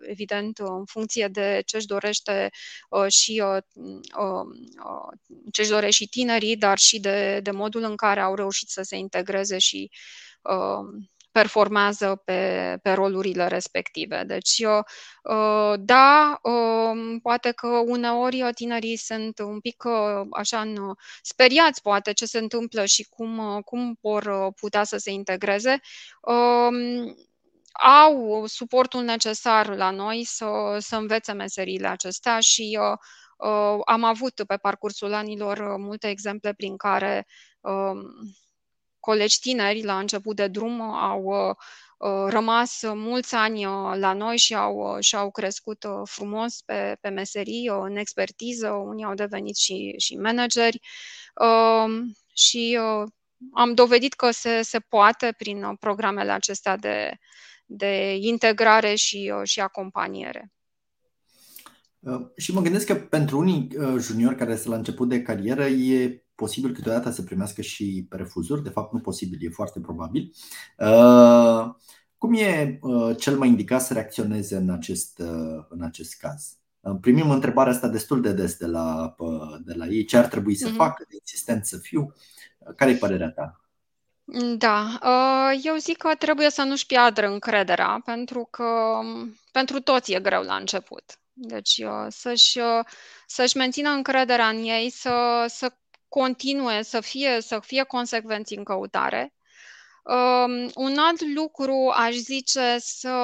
evident, 0.00 0.58
în 0.58 0.84
funcție 0.84 1.28
de 1.28 1.62
ce 1.66 1.76
își 1.76 1.86
dorește 1.86 2.50
și 3.08 3.42
ce 5.52 5.60
își 5.60 5.70
dorește 5.70 6.02
și 6.02 6.08
tinerii, 6.08 6.56
dar 6.56 6.78
și 6.78 7.00
de, 7.00 7.40
de 7.42 7.50
modul 7.50 7.82
în 7.82 7.96
care 7.96 8.20
au 8.20 8.34
reușit 8.34 8.68
să 8.68 8.82
se 8.82 8.96
integreze 8.96 9.58
și 9.58 9.90
performează 11.32 12.22
pe, 12.24 12.78
pe 12.82 12.92
rolurile 12.92 13.46
respective. 13.46 14.24
Deci, 14.26 14.58
uh, 15.22 15.74
da, 15.78 16.38
um, 16.42 17.18
poate 17.18 17.50
că 17.50 17.66
uneori 17.66 18.44
tinerii 18.54 18.96
sunt 18.96 19.38
un 19.38 19.60
pic 19.60 19.84
uh, 19.84 20.26
așa 20.30 20.72
speriați, 21.22 21.82
poate, 21.82 22.12
ce 22.12 22.26
se 22.26 22.38
întâmplă 22.38 22.84
și 22.84 23.06
cum, 23.10 23.38
uh, 23.38 23.62
cum 23.64 23.98
vor 24.00 24.52
putea 24.60 24.84
să 24.84 24.96
se 24.96 25.10
integreze 25.10 25.80
um, 26.20 27.14
au 27.72 28.46
suportul 28.46 29.02
necesar 29.02 29.76
la 29.76 29.90
noi 29.90 30.24
să, 30.24 30.76
să 30.78 30.96
învețe 30.96 31.32
meserile 31.32 31.86
acestea 31.86 32.40
și 32.40 32.78
uh, 32.80 33.80
am 33.84 34.04
avut 34.04 34.42
pe 34.46 34.56
parcursul 34.56 35.12
anilor 35.12 35.76
multe 35.76 36.08
exemple 36.08 36.52
prin 36.52 36.76
care 36.76 37.26
uh, 37.60 38.00
colegi 39.02 39.38
tineri 39.40 39.82
la 39.82 39.98
început 39.98 40.36
de 40.36 40.46
drum 40.46 40.80
au 40.80 41.22
uh, 41.22 41.54
uh, 41.98 42.26
rămas 42.28 42.82
mulți 42.94 43.34
ani 43.34 43.66
uh, 43.66 43.92
la 43.94 44.12
noi 44.12 44.36
și 44.36 44.54
au, 44.54 44.96
și 45.00 45.16
au 45.16 45.30
crescut 45.30 45.86
frumos 46.04 46.62
pe, 46.64 46.96
pe 47.00 47.08
meserii, 47.08 47.70
în 47.82 47.96
expertiză, 47.96 48.70
unii 48.70 49.04
au 49.04 49.14
devenit 49.14 49.56
și, 49.56 49.94
și 49.96 50.16
manageri 50.16 50.80
um, 51.34 52.16
și 52.34 52.78
am 53.52 53.74
dovedit 53.74 54.12
că 54.12 54.30
se, 54.30 54.62
se 54.62 54.78
poate 54.78 55.34
prin 55.36 55.76
programele 55.80 56.32
acestea 56.32 56.76
de, 56.76 57.18
de 57.66 58.16
integrare 58.20 58.94
și, 58.94 59.32
și 59.42 59.60
acompaniere. 59.60 60.52
Și 62.36 62.52
mă 62.52 62.60
gândesc 62.60 62.86
că 62.86 62.94
pentru 62.94 63.38
unii 63.38 63.68
juniori 63.98 64.36
care 64.36 64.56
sunt 64.56 64.68
la 64.68 64.76
început 64.76 65.08
de 65.08 65.22
carieră 65.22 65.66
e 65.66 66.22
posibil 66.42 66.74
câteodată 66.74 67.10
să 67.10 67.22
primească 67.22 67.62
și 67.62 68.06
refuzuri, 68.10 68.62
de 68.62 68.68
fapt 68.68 68.92
nu 68.92 69.00
posibil, 69.00 69.38
e 69.40 69.48
foarte 69.48 69.80
probabil. 69.80 70.32
Uh, 70.78 71.74
cum 72.18 72.34
e 72.34 72.78
uh, 72.80 73.16
cel 73.16 73.36
mai 73.38 73.48
indicat 73.48 73.82
să 73.82 73.92
reacționeze 73.92 74.56
în 74.56 74.70
acest, 74.70 75.18
uh, 75.18 75.64
în 75.68 75.82
acest 75.82 76.18
caz? 76.18 76.56
Primim 77.00 77.30
întrebarea 77.30 77.72
asta 77.72 77.88
destul 77.88 78.20
de 78.20 78.32
des 78.32 78.56
de 78.56 78.66
la, 78.66 79.16
de 79.64 79.74
la 79.74 79.86
ei. 79.86 80.04
Ce 80.04 80.16
ar 80.16 80.26
trebui 80.26 80.54
să 80.54 80.68
mm-hmm. 80.68 80.76
facă, 80.76 81.04
de 81.08 81.16
insistent 81.20 81.64
să 81.66 81.76
fiu? 81.78 82.12
Care 82.76 82.90
e 82.90 82.94
părerea 82.94 83.30
ta? 83.30 83.60
Da, 84.56 84.98
eu 85.62 85.76
zic 85.76 85.96
că 85.96 86.14
trebuie 86.18 86.50
să 86.50 86.62
nu-și 86.62 86.86
piardă 86.86 87.26
încrederea, 87.26 88.02
pentru 88.04 88.48
că 88.50 88.64
um, 89.00 89.36
pentru 89.52 89.80
toți 89.80 90.12
e 90.12 90.20
greu 90.20 90.42
la 90.42 90.54
început. 90.54 91.04
Deci 91.32 91.82
să-și, 92.08 92.60
să-și 93.26 93.56
mențină 93.56 93.90
încrederea 93.90 94.48
în 94.48 94.62
ei, 94.62 94.90
să, 94.90 95.44
să 95.48 95.72
continue 96.20 96.82
să 96.82 97.00
fie, 97.00 97.40
să 97.40 97.60
fie 97.60 97.82
consecvenți 97.82 98.54
în 98.54 98.64
căutare. 98.64 99.34
Um, 100.04 100.70
un 100.74 100.98
alt 100.98 101.34
lucru 101.34 101.92
aș 101.94 102.14
zice 102.14 102.76
să, 102.78 103.16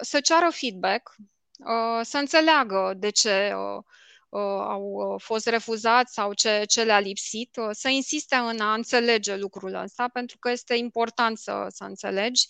să 0.00 0.20
ceară 0.20 0.48
feedback, 0.50 1.14
uh, 1.58 2.00
să 2.02 2.18
înțeleagă 2.18 2.92
de 2.96 3.10
ce 3.10 3.52
uh, 3.54 3.82
uh, 4.28 4.60
au 4.60 5.16
fost 5.22 5.46
refuzați 5.46 6.12
sau 6.12 6.32
ce, 6.32 6.64
ce 6.68 6.82
le-a 6.82 7.00
lipsit, 7.00 7.56
uh, 7.56 7.68
să 7.72 7.88
insiste 7.88 8.36
în 8.36 8.60
a 8.60 8.72
înțelege 8.72 9.36
lucrul 9.36 9.74
ăsta, 9.74 10.08
pentru 10.12 10.38
că 10.38 10.50
este 10.50 10.74
important 10.74 11.38
să, 11.38 11.66
să 11.68 11.84
înțelegi, 11.84 12.46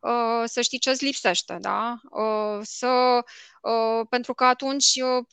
uh, 0.00 0.42
să 0.44 0.60
știi 0.60 0.78
ce 0.78 0.90
îți 0.90 1.04
lipsește, 1.04 1.56
da? 1.60 1.94
Uh, 2.10 2.58
să, 2.62 3.24
pentru 4.08 4.34
că 4.34 4.44
atunci 4.44 4.92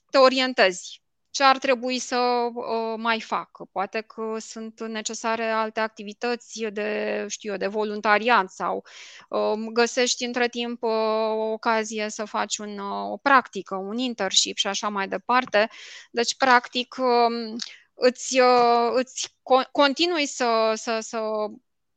te 0.10 0.18
orientezi 0.18 1.01
ce 1.29 1.43
ar 1.43 1.57
trebui 1.57 2.00
să 2.00 2.17
uh, 2.53 2.93
mai 2.98 3.22
fac. 3.22 3.50
Poate 3.72 4.01
că 4.01 4.36
sunt 4.39 4.88
necesare 4.88 5.50
alte 5.50 5.79
activități 5.79 6.65
de, 6.74 7.25
știu 7.29 7.51
eu, 7.51 7.57
de 7.57 7.67
voluntariat 7.67 8.51
sau 8.51 8.84
uh, 9.29 9.53
găsești 9.74 10.24
între 10.25 10.48
timp 10.48 10.84
uh, 10.84 10.91
o 11.29 11.51
ocazie 11.51 12.10
să 12.10 12.25
faci 12.25 12.57
un, 12.57 12.77
uh, 12.77 13.12
o 13.12 13.17
practică, 13.17 13.75
un 13.75 13.98
internship 13.98 14.57
și 14.57 14.67
așa 14.67 14.89
mai 14.89 15.07
departe. 15.07 15.69
Deci, 16.12 16.36
practic, 16.36 16.96
uh, 17.00 17.55
îți, 17.93 18.39
uh, 18.39 18.91
îți 18.93 19.36
continui 19.72 20.25
să, 20.25 20.74
să, 20.75 21.00
să 21.01 21.19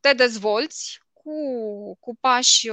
te 0.01 0.13
dezvolți 0.13 1.01
cu, 1.13 1.33
cu 2.01 2.17
pași 2.21 2.71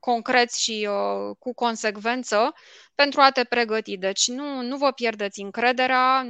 uh, 0.00 0.06
uh, 0.06 0.12
concreți 0.12 0.62
și 0.62 0.88
uh, 0.90 1.36
cu 1.38 1.54
consecvență 1.54 2.54
pentru 2.94 3.20
a 3.20 3.30
te 3.30 3.44
pregăti. 3.44 3.96
Deci 3.96 4.28
nu, 4.28 4.62
nu 4.62 4.76
vă 4.76 4.92
pierdeți 4.92 5.40
încrederea. 5.40 6.26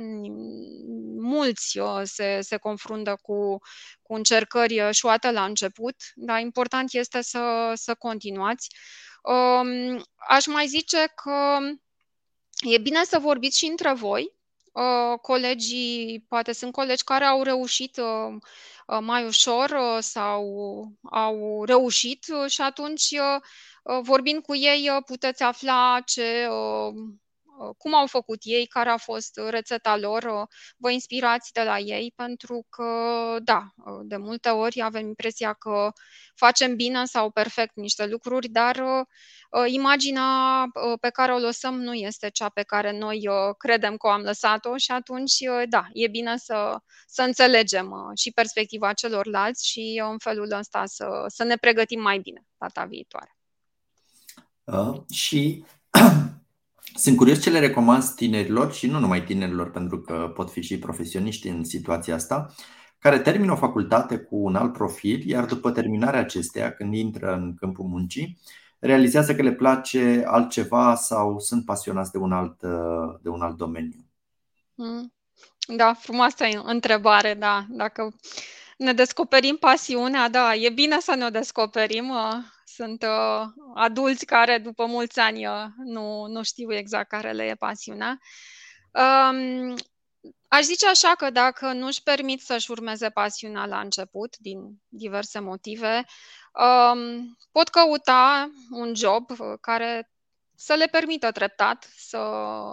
Mulți 1.21 1.79
uh, 1.79 2.01
se, 2.05 2.39
se 2.41 2.57
confruntă 2.57 3.19
cu, 3.23 3.59
cu 4.03 4.15
încercări 4.15 4.93
șoate 4.93 5.31
la 5.31 5.45
început, 5.45 5.97
dar 6.15 6.41
important 6.41 6.93
este 6.93 7.23
să, 7.23 7.73
să 7.75 7.95
continuați. 7.95 8.69
Um, 9.23 10.03
aș 10.29 10.47
mai 10.47 10.67
zice 10.67 11.13
că 11.15 11.59
e 12.61 12.79
bine 12.79 13.05
să 13.05 13.19
vorbiți 13.19 13.59
și 13.59 13.67
între 13.67 13.93
voi, 13.93 14.40
Uh, 14.73 15.19
colegii, 15.23 16.25
poate 16.29 16.53
sunt 16.53 16.73
colegi 16.73 17.05
care 17.05 17.25
au 17.25 17.43
reușit 17.43 17.97
uh, 17.97 18.35
uh, 18.87 18.99
mai 19.01 19.27
ușor 19.27 19.99
sau 20.01 20.45
au 21.11 21.65
reușit 21.65 22.25
și 22.47 22.61
atunci 22.61 23.15
vorbind 24.03 24.43
cu 24.43 24.55
ei 24.57 24.89
puteți 25.07 25.43
afla 25.43 26.01
ce 26.05 26.47
Uh, 26.51 26.95
cum 27.79 27.95
au 27.95 28.07
făcut 28.07 28.39
ei, 28.43 28.67
care 28.67 28.89
a 28.89 28.97
fost 28.97 29.41
rețeta 29.49 29.97
lor, 29.97 30.23
uh, 30.23 30.47
vă 30.77 30.91
inspirați 30.91 31.53
de 31.53 31.63
la 31.63 31.79
ei, 31.79 32.13
pentru 32.17 32.67
că, 32.69 32.87
da, 33.43 33.63
uh, 33.77 34.01
de 34.03 34.17
multe 34.17 34.49
ori 34.49 34.83
avem 34.83 35.07
impresia 35.07 35.53
că 35.53 35.93
facem 36.35 36.77
bine 36.77 37.05
sau 37.05 37.31
perfect 37.31 37.77
niște 37.77 38.07
lucruri, 38.07 38.49
dar 38.49 38.83
imaginea 39.67 40.65
pe 41.01 41.09
care 41.09 41.33
o 41.33 41.39
lăsăm 41.39 41.81
nu 41.81 41.95
este 41.95 42.31
cea 42.31 42.49
pe 42.49 42.63
care 42.63 42.99
noi 42.99 43.29
credem 43.59 43.97
că 43.97 44.07
o 44.07 44.11
am 44.11 44.21
lăsat-o 44.21 44.77
și 44.77 44.91
atunci, 44.91 45.39
da, 45.69 45.85
e 45.93 46.09
bine 46.09 46.37
să, 46.37 46.79
să 47.07 47.23
înțelegem 47.23 48.13
și 48.17 48.31
perspectiva 48.31 48.93
celorlalți 48.93 49.69
și 49.69 50.03
în 50.11 50.19
felul 50.19 50.53
ăsta 50.53 50.83
să, 50.87 51.25
să 51.27 51.45
ne 51.45 51.57
pregătim 51.57 52.01
mai 52.01 52.19
bine 52.19 52.47
data 52.59 52.85
viitoare. 52.85 53.37
Uh, 54.65 55.01
și 55.11 55.65
sunt 56.95 57.17
curios 57.17 57.41
ce 57.43 57.51
le 57.51 57.59
recomand 57.59 58.05
tinerilor 58.05 58.73
și 58.73 58.87
nu 58.87 58.99
numai 58.99 59.25
tinerilor, 59.25 59.71
pentru 59.71 60.01
că 60.01 60.33
pot 60.35 60.51
fi 60.51 60.63
și 60.63 60.79
profesioniști 60.79 61.49
în 61.49 61.65
situația 61.65 62.15
asta, 62.15 62.55
care 62.99 63.19
termină 63.19 63.53
o 63.53 63.57
facultate 63.57 64.19
cu 64.19 64.37
un 64.37 64.57
alt 64.57 64.73
profil, 64.73 65.29
iar 65.29 65.45
după 65.45 65.71
terminarea 65.71 66.21
acesteia, 66.21 66.73
când 66.73 66.95
intră 66.95 67.35
în 67.35 67.55
câmpul 67.55 67.85
muncii, 67.85 68.39
realizează 68.79 69.35
că 69.35 69.43
le 69.43 69.53
place 69.53 70.23
altceva 70.27 70.95
sau 70.95 71.39
sunt 71.39 71.65
pasionați 71.65 72.13
de 72.13 72.19
un 72.19 72.33
alt, 72.33 72.61
de 73.23 73.29
un 73.29 73.41
alt 73.41 73.57
domeniu. 73.57 74.05
Mm. 74.75 75.13
Da, 75.77 75.95
frumoasă 75.99 76.45
întrebare, 76.63 77.35
da. 77.35 77.67
Dacă 77.69 78.15
ne 78.81 78.93
descoperim 78.93 79.57
pasiunea, 79.57 80.29
da, 80.29 80.55
e 80.55 80.71
bine 80.71 81.01
să 81.01 81.15
ne 81.15 81.25
o 81.25 81.31
descoperim. 81.31 82.09
Uh, 82.09 82.35
sunt 82.65 83.03
uh, 83.03 83.47
adulți 83.75 84.25
care 84.25 84.59
după 84.59 84.87
mulți 84.87 85.19
ani 85.19 85.47
uh, 85.47 85.65
nu, 85.85 86.27
nu 86.27 86.43
știu 86.43 86.73
exact 86.73 87.09
care 87.09 87.33
le 87.33 87.45
e 87.45 87.55
pasiunea. 87.55 88.19
Um, 88.93 89.75
aș 90.49 90.63
zice 90.63 90.89
așa 90.89 91.15
că 91.19 91.31
dacă 91.31 91.73
nu 91.73 91.87
își 91.87 92.03
permit 92.03 92.43
să-și 92.43 92.71
urmeze 92.71 93.11
pasiunea 93.11 93.67
la 93.67 93.81
început, 93.81 94.37
din 94.39 94.59
diverse 94.89 95.39
motive, 95.39 96.05
um, 96.53 97.37
pot 97.53 97.69
căuta 97.69 98.51
un 98.71 98.95
job 98.95 99.31
care 99.61 100.11
să 100.55 100.75
le 100.75 100.87
permită 100.87 101.31
treptat 101.31 101.89
să, 101.97 102.23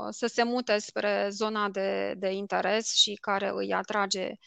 să 0.09 0.27
se 0.27 0.43
mute 0.43 0.77
spre 0.77 1.27
zona 1.31 1.69
de, 1.69 2.13
de 2.17 2.29
interes 2.29 2.93
și 2.93 3.13
care 3.13 3.51
îi 3.53 3.73
atrage 3.73 4.27
uh, 4.27 4.37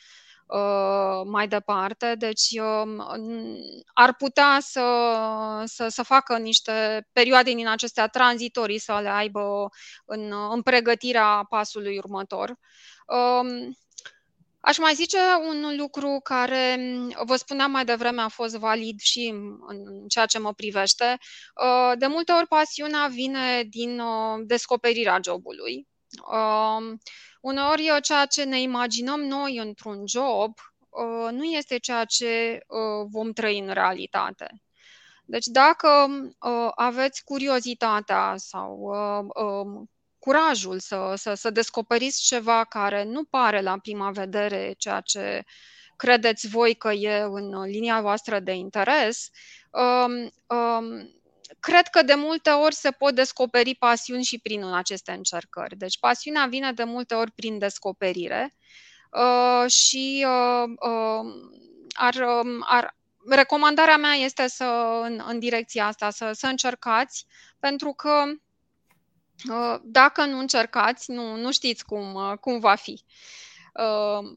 mai 1.25 1.49
departe. 1.49 2.15
Deci 2.19 2.49
uh, 2.51 3.05
ar 3.95 4.15
putea 4.15 4.59
să, 4.61 4.85
să, 5.65 5.89
să 5.89 6.03
facă 6.03 6.39
niște 6.39 7.07
perioade 7.13 7.53
din 7.55 7.69
acestea 7.69 8.07
tranzitorii, 8.07 8.79
să 8.79 8.99
le 9.03 9.09
aibă 9.09 9.69
în, 10.05 10.33
în 10.51 10.63
pregătirea 10.63 11.47
pasului 11.49 11.99
următor. 11.99 12.51
Uh, 13.07 13.69
Aș 14.63 14.79
mai 14.79 14.95
zice 14.95 15.19
un 15.49 15.77
lucru 15.77 16.21
care, 16.23 16.79
vă 17.25 17.37
spuneam 17.37 17.71
mai 17.71 17.85
devreme, 17.85 18.21
a 18.21 18.29
fost 18.29 18.57
valid 18.57 19.01
și 19.01 19.35
în 19.67 20.09
ceea 20.09 20.27
ce 20.27 20.39
mă 20.39 20.53
privește. 20.53 21.19
Uh, 21.63 21.93
de 21.99 22.07
multe 22.07 22.33
ori 22.33 22.47
pasiunea 22.47 23.07
vine 23.07 23.63
din 23.63 24.01
uh, 24.01 24.41
descoperirea 24.47 25.19
jobului. 25.25 25.89
Uh, 27.41 27.51
uneori 27.51 27.91
ceea 28.03 28.27
ce 28.27 28.45
ne 28.45 28.61
imaginăm 28.61 29.21
noi 29.21 29.57
într-un 29.57 30.07
job 30.07 30.59
nu 31.31 31.45
este 31.45 31.79
ceea 31.79 32.05
ce 32.05 32.61
vom 33.11 33.33
trăi 33.33 33.59
în 33.59 33.73
realitate. 33.73 34.63
Deci 35.25 35.47
dacă 35.47 35.89
aveți 36.75 37.25
curiozitatea 37.25 38.35
sau 38.37 38.93
curajul 40.19 40.79
să, 40.79 41.15
să, 41.17 41.35
să 41.35 41.51
descoperiți 41.51 42.23
ceva 42.23 42.65
care 42.65 43.05
nu 43.05 43.25
pare 43.25 43.61
la 43.61 43.79
prima 43.79 44.11
vedere 44.11 44.75
ceea 44.79 45.01
ce 45.01 45.45
credeți 45.97 46.49
voi 46.49 46.75
că 46.75 46.93
e 46.93 47.21
în 47.21 47.63
linia 47.63 48.01
voastră 48.01 48.41
de 48.41 48.53
interes, 48.53 49.31
um, 49.71 50.31
um, 50.57 51.20
cred 51.61 51.87
că 51.87 52.03
de 52.03 52.15
multe 52.15 52.51
ori 52.51 52.75
se 52.75 52.91
pot 52.91 53.15
descoperi 53.15 53.75
pasiuni 53.75 54.23
și 54.23 54.39
prin 54.39 54.65
aceste 54.65 55.13
încercări. 55.13 55.77
Deci 55.77 55.99
pasiunea 55.99 56.47
vine 56.47 56.73
de 56.73 56.85
multe 56.85 57.15
ori 57.15 57.31
prin 57.31 57.59
descoperire 57.59 58.55
uh, 59.11 59.71
și 59.71 60.27
uh, 60.27 60.71
uh, 60.81 61.33
ar, 61.93 62.15
um, 62.15 62.65
ar, 62.67 62.97
recomandarea 63.29 63.97
mea 63.97 64.13
este 64.13 64.49
să 64.49 65.01
în, 65.03 65.23
în 65.27 65.39
direcția 65.39 65.87
asta, 65.87 66.11
să, 66.11 66.31
să 66.33 66.47
încercați, 66.47 67.27
pentru 67.59 67.93
că 67.93 68.25
Uh, 69.49 69.81
dacă 69.83 70.25
nu 70.25 70.39
încercați, 70.39 71.11
nu, 71.11 71.37
nu 71.37 71.53
știți 71.53 71.85
cum, 71.85 72.15
uh, 72.15 72.39
cum 72.41 72.59
va 72.59 72.75
fi. 72.75 73.05
Uh, 73.75 74.37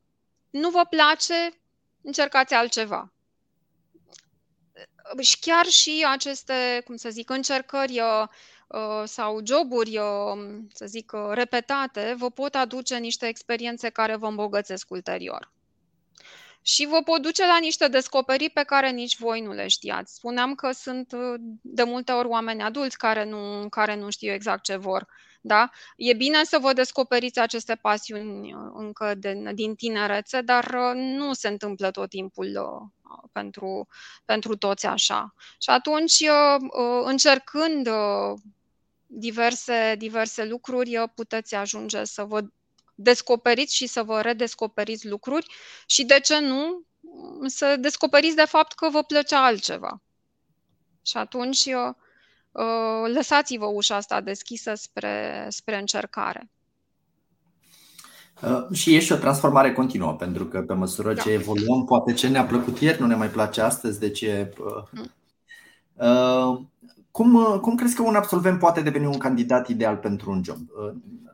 nu 0.49 0.69
vă 0.69 0.85
place, 0.89 1.61
încercați 2.01 2.53
altceva. 2.53 3.12
Și 5.21 5.39
chiar 5.39 5.65
și 5.65 6.05
aceste, 6.09 6.81
cum 6.85 6.95
să 6.95 7.09
zic, 7.09 7.29
încercări 7.29 8.01
sau 9.03 9.39
joburi, 9.45 9.99
să 10.73 10.85
zic, 10.85 11.11
repetate, 11.31 12.15
vă 12.17 12.29
pot 12.31 12.55
aduce 12.55 12.97
niște 12.97 13.27
experiențe 13.27 13.89
care 13.89 14.15
vă 14.15 14.27
îmbogățesc 14.27 14.89
ulterior 14.89 15.51
și 16.65 16.85
vă 16.85 17.01
pot 17.05 17.21
duce 17.21 17.45
la 17.45 17.57
niște 17.61 17.87
descoperiri 17.87 18.49
pe 18.51 18.63
care 18.63 18.89
nici 18.89 19.17
voi 19.17 19.41
nu 19.41 19.51
le 19.51 19.67
știați. 19.67 20.15
Spuneam 20.15 20.55
că 20.55 20.71
sunt 20.71 21.11
uh, 21.11 21.33
de 21.61 21.83
multe 21.83 22.11
ori 22.11 22.27
oameni 22.27 22.61
adulți 22.61 22.97
care 22.97 23.25
nu, 23.25 23.69
care 23.69 23.95
nu 23.95 24.09
știu 24.09 24.31
exact 24.31 24.63
ce 24.63 24.75
vor. 24.75 25.07
Da? 25.41 25.69
E 25.95 26.13
bine 26.13 26.43
să 26.43 26.57
vă 26.61 26.73
descoperiți 26.73 27.39
aceste 27.39 27.75
pasiuni 27.75 28.53
uh, 28.53 28.59
încă 28.73 29.13
de, 29.15 29.51
din 29.53 29.75
tinerețe, 29.75 30.41
dar 30.41 30.63
uh, 30.63 30.91
nu 30.95 31.33
se 31.33 31.47
întâmplă 31.47 31.91
tot 31.91 32.09
timpul 32.09 32.51
pentru, 33.31 33.87
pentru 34.25 34.55
toți 34.55 34.85
așa. 34.85 35.33
Și 35.59 35.69
atunci, 35.69 36.23
încercând 37.03 37.89
diverse, 39.05 39.95
diverse 39.97 40.45
lucruri, 40.45 41.03
puteți 41.15 41.55
ajunge 41.55 42.03
să 42.03 42.23
vă 42.23 42.43
descoperiți 42.95 43.75
și 43.75 43.87
să 43.87 44.03
vă 44.03 44.21
redescoperiți 44.21 45.07
lucruri 45.07 45.45
și, 45.85 46.05
de 46.05 46.19
ce 46.19 46.39
nu, 46.39 46.83
să 47.45 47.75
descoperiți 47.79 48.35
de 48.35 48.45
fapt 48.45 48.73
că 48.73 48.89
vă 48.89 49.03
plăcea 49.03 49.45
altceva. 49.45 50.01
Și 51.05 51.17
atunci 51.17 51.65
uh, 51.65 51.93
lăsați-vă 53.13 53.65
ușa 53.65 53.95
asta 53.95 54.21
deschisă 54.21 54.73
spre, 54.73 55.45
spre 55.49 55.77
încercare. 55.77 56.49
Uh, 58.41 58.75
și 58.75 58.95
e 58.95 58.99
și 58.99 59.11
o 59.11 59.15
transformare 59.15 59.73
continuă, 59.73 60.13
pentru 60.13 60.45
că 60.45 60.61
pe 60.61 60.73
măsură 60.73 61.13
da. 61.13 61.21
ce 61.21 61.31
evoluăm, 61.31 61.85
poate 61.85 62.13
ce 62.13 62.27
ne-a 62.27 62.45
plăcut 62.45 62.79
ieri 62.79 63.01
nu 63.01 63.07
ne 63.07 63.15
mai 63.15 63.27
place 63.27 63.61
astăzi, 63.61 63.99
deci 63.99 64.21
e. 64.21 64.53
Mm. 64.91 65.11
Uh, 65.93 66.61
cum, 67.11 67.59
cum 67.61 67.75
crezi 67.75 67.95
că 67.95 68.01
un 68.01 68.15
absolvent 68.15 68.59
poate 68.59 68.81
deveni 68.81 69.05
un 69.05 69.17
candidat 69.17 69.67
ideal 69.67 69.95
pentru 69.95 70.31
un 70.31 70.43
job? 70.43 70.57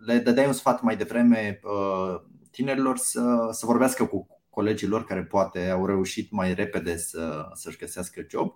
le 0.09 0.17
dădeai 0.17 0.47
un 0.47 0.53
sfat 0.53 0.81
mai 0.81 0.97
devreme 0.97 1.59
uh, 1.63 2.21
tinerilor 2.51 2.97
să, 2.97 3.49
să 3.51 3.65
vorbească 3.65 4.05
cu 4.05 4.27
colegii 4.49 4.87
lor 4.87 5.05
care 5.05 5.23
poate 5.23 5.69
au 5.69 5.85
reușit 5.85 6.31
mai 6.31 6.53
repede 6.53 6.97
să, 6.97 7.49
să-și 7.53 7.77
găsească 7.77 8.25
job. 8.29 8.55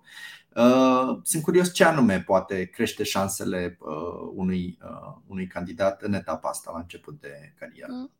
Uh, 0.56 1.18
sunt 1.22 1.42
curios 1.42 1.72
ce 1.72 1.84
anume 1.84 2.20
poate 2.20 2.64
crește 2.64 3.02
șansele 3.02 3.78
uh, 3.80 4.30
unui, 4.34 4.78
unui 5.26 5.46
candidat 5.46 6.02
în 6.02 6.12
etapa 6.12 6.48
asta, 6.48 6.70
la 6.72 6.78
început 6.78 7.20
de 7.20 7.52
carieră. 7.58 8.10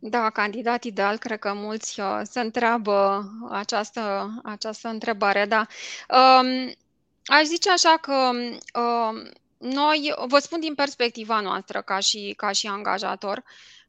Mm. 0.00 0.10
Da, 0.10 0.30
candidat 0.30 0.84
ideal, 0.84 1.16
cred 1.18 1.38
că 1.38 1.52
mulți 1.54 2.00
se 2.22 2.40
întreabă 2.40 3.24
această, 3.50 4.30
această 4.44 4.88
întrebare, 4.88 5.44
da. 5.44 5.66
Um, 6.08 6.72
aș 7.24 7.42
zice 7.44 7.70
așa 7.70 7.96
că 8.00 8.30
um, 8.80 9.30
noi, 9.58 10.14
vă 10.26 10.38
spun 10.38 10.60
din 10.60 10.74
perspectiva 10.74 11.40
noastră 11.40 11.80
ca 11.82 11.98
și, 11.98 12.34
ca 12.36 12.52
și 12.52 12.66
angajator, 12.66 13.44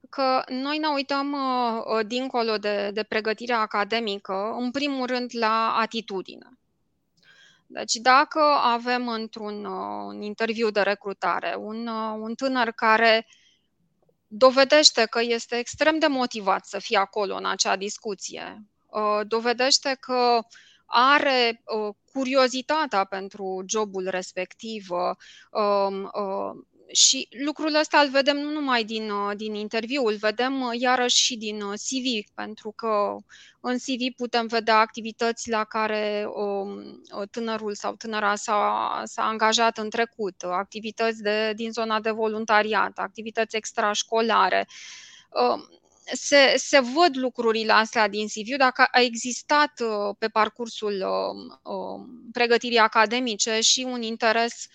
că 0.10 0.44
noi 0.48 0.78
ne 0.78 0.88
uităm 0.88 1.32
uh, 1.32 1.84
uh, 1.86 2.06
dincolo 2.06 2.58
de, 2.58 2.92
de 2.94 3.04
pregătirea 3.04 3.60
academică, 3.60 4.56
în 4.58 4.72
primul 4.72 5.06
rând 5.06 5.30
la 5.34 5.76
atitudine. 5.80 6.50
Deci 7.68 7.94
dacă 7.94 8.40
avem 8.62 9.08
într-un 9.08 9.66
uh, 9.66 10.06
un 10.06 10.22
interviu 10.22 10.70
de 10.70 10.82
recrutare 10.82 11.56
un, 11.58 11.88
uh, 11.88 12.18
un 12.20 12.36
tânăr 12.36 12.72
care 12.72 13.28
dovedește 14.30 15.06
că 15.06 15.20
este 15.22 15.56
extrem 15.58 16.00
de 16.00 16.08
motivat 16.08 16.66
să 16.66 16.80
fie 16.80 16.98
acolo 16.98 17.36
în 17.36 17.46
acea 17.46 17.76
discuție, 17.76 18.66
uh, 18.88 19.20
dovedește 19.28 19.98
că 20.00 20.40
are 20.86 21.62
uh, 21.66 21.96
curiozitatea 22.14 23.04
pentru 23.04 23.64
jobul 23.68 24.08
respectiv 24.10 24.86
uh, 24.90 25.16
uh, 25.52 26.52
și 26.92 27.28
lucrul 27.46 27.76
ăsta 27.76 28.00
îl 28.00 28.10
vedem 28.10 28.38
nu 28.38 28.50
numai 28.50 28.84
din, 28.84 29.10
uh, 29.10 29.36
din 29.36 29.54
interviu, 29.54 30.06
îl 30.06 30.16
vedem 30.16 30.62
uh, 30.62 30.80
iarăși 30.80 31.24
și 31.24 31.38
din 31.38 31.62
uh, 31.62 31.74
CV, 31.74 32.34
pentru 32.36 32.72
că 32.76 33.16
în 33.62 33.78
CV 33.78 34.16
putem 34.16 34.48
vedea 34.48 34.80
activități 34.80 35.50
la 35.50 35.64
care 35.64 36.26
um, 36.34 37.02
tânărul 37.32 37.76
sau 37.76 37.96
tânăra 37.96 38.36
s-a, 38.36 39.02
s-a 39.06 39.28
angajat 39.28 39.78
în 39.78 39.90
trecut, 39.90 40.42
activități 40.42 41.22
de, 41.22 41.54
din 41.56 41.72
zona 41.72 42.00
de 42.00 42.12
voluntariat, 42.12 42.98
activități 42.98 43.56
extrașcolare. 43.56 44.68
Um, 45.30 45.68
se, 46.14 46.54
se 46.58 46.80
văd 46.80 47.18
lucrurile 47.18 47.72
astea 47.72 48.08
din 48.08 48.28
CV, 48.28 48.58
dacă 48.58 48.88
a 48.92 49.00
existat 49.02 49.80
uh, 49.80 50.16
pe 50.20 50.28
parcursul 50.28 50.94
uh, 50.94 51.74
uh, 51.74 52.06
pregătirii 52.32 52.78
academice 52.78 53.60
și 53.60 53.88
un 53.90 54.02
interes 54.02 54.68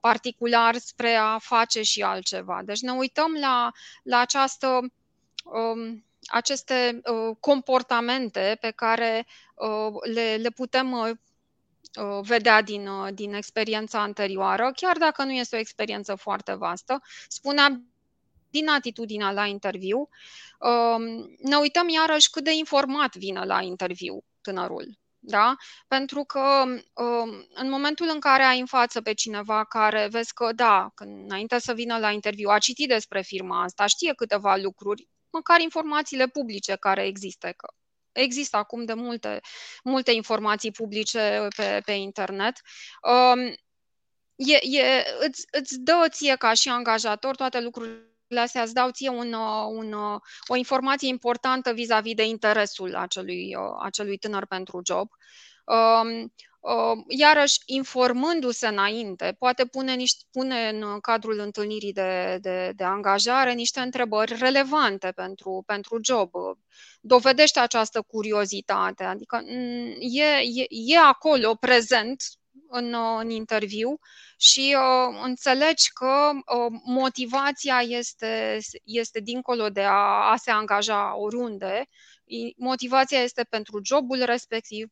particular 0.00 0.76
spre 0.76 1.14
a 1.14 1.38
face 1.38 1.82
și 1.82 2.02
altceva. 2.02 2.60
Deci 2.64 2.80
ne 2.80 2.92
uităm 2.92 3.32
la, 3.40 3.72
la 4.02 4.18
această, 4.18 4.80
um, 5.44 6.04
aceste 6.26 7.00
comportamente 7.40 8.58
pe 8.60 8.70
care 8.70 9.26
le, 10.12 10.36
le 10.36 10.50
putem 10.50 11.18
vedea 12.22 12.62
din, 12.62 12.88
din 13.14 13.34
experiența 13.34 14.00
anterioară, 14.00 14.72
chiar 14.76 14.96
dacă 14.96 15.22
nu 15.24 15.32
este 15.32 15.56
o 15.56 15.58
experiență 15.58 16.14
foarte 16.14 16.54
vastă. 16.54 17.02
Spuneam 17.28 17.90
din 18.50 18.68
atitudinea 18.68 19.32
la 19.32 19.46
interviu. 19.46 20.08
Um, 20.58 21.36
ne 21.40 21.56
uităm 21.56 21.88
iarăși 21.88 22.30
cât 22.30 22.44
de 22.44 22.54
informat 22.54 23.16
vine 23.16 23.44
la 23.44 23.62
interviu 23.62 24.24
tânărul. 24.40 24.98
Da? 25.28 25.56
Pentru 25.88 26.24
că 26.24 26.64
um, 26.94 27.46
în 27.54 27.68
momentul 27.70 28.08
în 28.12 28.20
care 28.20 28.42
ai 28.42 28.60
în 28.60 28.66
față 28.66 29.00
pe 29.02 29.12
cineva 29.14 29.64
care 29.64 30.08
vezi 30.10 30.32
că, 30.34 30.52
da, 30.52 30.90
când 30.94 31.24
înainte 31.24 31.58
să 31.58 31.72
vină 31.72 31.98
la 31.98 32.10
interviu, 32.10 32.48
a 32.48 32.58
citit 32.58 32.88
despre 32.88 33.22
firma 33.22 33.62
asta, 33.62 33.86
știe 33.86 34.12
câteva 34.14 34.56
lucruri, 34.56 35.08
măcar 35.30 35.60
informațiile 35.60 36.26
publice 36.26 36.76
care 36.76 37.06
există, 37.06 37.46
că 37.56 37.72
există 38.12 38.56
acum 38.56 38.84
de 38.84 38.94
multe, 38.94 39.40
multe 39.84 40.10
informații 40.12 40.70
publice 40.70 41.46
pe, 41.56 41.80
pe 41.84 41.92
internet. 41.92 42.60
Um, 43.02 43.46
e, 44.36 44.78
e, 44.78 45.04
îți, 45.26 45.46
îți 45.50 45.78
dă 45.80 46.06
ție 46.10 46.36
ca 46.36 46.52
și 46.52 46.68
angajator 46.68 47.36
toate 47.36 47.60
lucrurile 47.60 48.15
astea 48.34 48.62
îți 48.62 48.74
dau 48.74 48.90
ție 48.90 49.08
un, 49.08 49.32
un, 49.68 49.92
o 50.46 50.56
informație 50.56 51.08
importantă 51.08 51.72
vis-a-vis 51.72 52.14
de 52.14 52.24
interesul 52.24 52.94
acelui, 52.94 53.56
acelui 53.82 54.16
tânăr 54.18 54.46
pentru 54.46 54.80
job. 54.84 55.08
Um, 55.66 56.32
um, 56.60 57.04
iarăși, 57.08 57.58
informându-se 57.64 58.66
înainte, 58.66 59.36
poate 59.38 59.66
pune, 59.66 59.94
niște, 59.94 60.24
pune 60.30 60.68
în 60.68 61.00
cadrul 61.00 61.38
întâlnirii 61.38 61.92
de, 61.92 62.38
de, 62.40 62.72
de 62.76 62.84
angajare 62.84 63.52
niște 63.52 63.80
întrebări 63.80 64.36
relevante 64.38 65.12
pentru, 65.14 65.62
pentru 65.66 65.98
job. 66.02 66.30
Dovedește 67.00 67.60
această 67.60 68.02
curiozitate, 68.02 69.04
adică 69.04 69.42
mm, 69.44 69.94
e, 70.00 70.24
e, 70.42 70.66
e 70.68 70.98
acolo 70.98 71.54
prezent 71.54 72.22
în, 72.68 72.94
în 73.18 73.30
interviu 73.30 73.98
și 74.36 74.76
uh, 74.78 75.18
înțelegi 75.22 75.92
că 75.92 76.30
uh, 76.34 76.80
motivația 76.84 77.80
este, 77.80 78.58
este 78.84 79.20
dincolo 79.20 79.68
de 79.68 79.82
a, 79.82 80.30
a 80.30 80.36
se 80.36 80.50
angaja 80.50 81.16
oriunde 81.16 81.88
motivația 82.56 83.22
este 83.22 83.44
pentru 83.50 83.80
jobul 83.84 84.22
respectiv, 84.24 84.90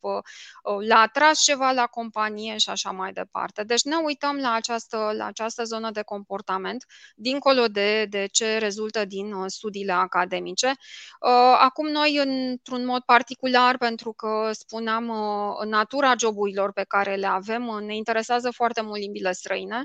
l-a 0.88 1.00
atras 1.00 1.40
ceva 1.40 1.70
la 1.70 1.86
companie 1.86 2.56
și 2.56 2.70
așa 2.70 2.90
mai 2.90 3.12
departe. 3.12 3.62
Deci 3.64 3.82
ne 3.82 3.96
uităm 3.96 4.36
la 4.36 4.52
această, 4.52 5.12
la 5.16 5.26
această 5.26 5.64
zonă 5.64 5.90
de 5.90 6.02
comportament, 6.02 6.84
dincolo 7.16 7.66
de, 7.66 8.04
de 8.04 8.26
ce 8.32 8.58
rezultă 8.58 9.04
din 9.04 9.32
uh, 9.32 9.44
studiile 9.46 9.92
academice. 9.92 10.66
Uh, 10.66 11.56
acum 11.58 11.88
noi, 11.88 12.16
într-un 12.16 12.84
mod 12.84 13.02
particular, 13.02 13.78
pentru 13.78 14.12
că 14.12 14.50
spuneam 14.52 15.08
uh, 15.08 15.66
natura 15.66 16.14
joburilor 16.18 16.72
pe 16.72 16.84
care 16.88 17.14
le 17.14 17.26
avem, 17.26 17.62
ne 17.62 17.96
interesează 17.96 18.50
foarte 18.50 18.80
mult 18.82 18.98
limbile 19.00 19.32
străine 19.32 19.84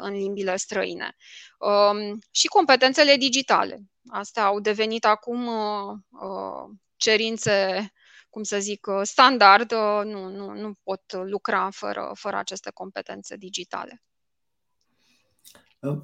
în 0.00 0.12
limbile 0.12 0.56
străine. 0.56 1.16
Um, 1.58 2.18
și 2.30 2.46
competențele 2.46 3.16
digitale. 3.16 3.78
Astea 4.08 4.44
au 4.44 4.60
devenit 4.60 5.04
acum 5.04 5.46
uh, 5.46 5.96
uh, 6.08 6.76
cerințe, 6.96 7.88
cum 8.30 8.42
să 8.42 8.58
zic, 8.58 8.86
uh, 8.86 9.00
standard. 9.02 9.72
Nu, 10.04 10.28
nu, 10.28 10.52
nu 10.52 10.72
pot 10.82 11.02
lucra 11.12 11.68
fără, 11.70 12.10
fără 12.14 12.36
aceste 12.36 12.70
competențe 12.74 13.36
digitale. 13.36 14.02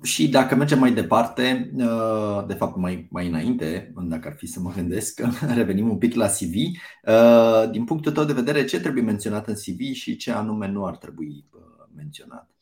Și 0.02 0.28
dacă 0.28 0.54
mergem 0.54 0.78
mai 0.78 0.92
departe, 0.92 1.70
de 2.46 2.54
fapt 2.54 2.76
mai, 2.76 3.06
mai 3.10 3.26
înainte, 3.26 3.92
dacă 3.96 4.28
ar 4.28 4.34
fi 4.36 4.46
să 4.46 4.60
mă 4.60 4.72
gândesc, 4.72 5.20
revenim 5.54 5.90
un 5.90 5.98
pic 5.98 6.14
la 6.14 6.26
CV. 6.26 6.54
Din 7.70 7.84
punctul 7.84 8.12
tău 8.12 8.24
de 8.24 8.32
vedere, 8.32 8.64
ce 8.64 8.80
trebuie 8.80 9.02
menționat 9.02 9.46
în 9.46 9.54
CV 9.54 9.92
și 9.92 10.16
ce 10.16 10.32
anume 10.32 10.68
nu 10.68 10.86
ar 10.86 10.96
trebui 10.96 11.44
menționat? 11.94 12.53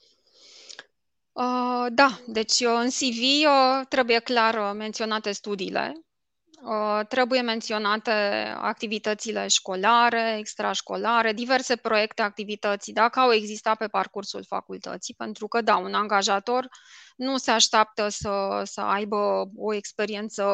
Uh, 1.32 1.86
da, 1.90 2.20
deci 2.26 2.60
uh, 2.60 2.74
în 2.82 2.88
CV 2.88 3.22
uh, 3.46 3.86
trebuie 3.88 4.18
clar 4.18 4.72
menționate 4.72 5.32
studiile, 5.32 5.92
trebuie 7.08 7.40
menționate 7.40 8.10
activitățile 8.60 9.46
școlare, 9.48 10.36
extrașcolare, 10.38 11.32
diverse 11.32 11.76
proiecte, 11.76 12.22
activități, 12.22 12.92
dacă 12.92 13.20
au 13.20 13.32
existat 13.32 13.76
pe 13.78 13.86
parcursul 13.86 14.44
facultății, 14.44 15.14
pentru 15.14 15.48
că, 15.48 15.60
da, 15.60 15.76
un 15.76 15.94
angajator 15.94 16.68
nu 17.16 17.36
se 17.36 17.50
așteaptă 17.50 18.08
să, 18.08 18.62
să 18.64 18.80
aibă 18.80 19.50
o 19.56 19.74
experiență 19.74 20.44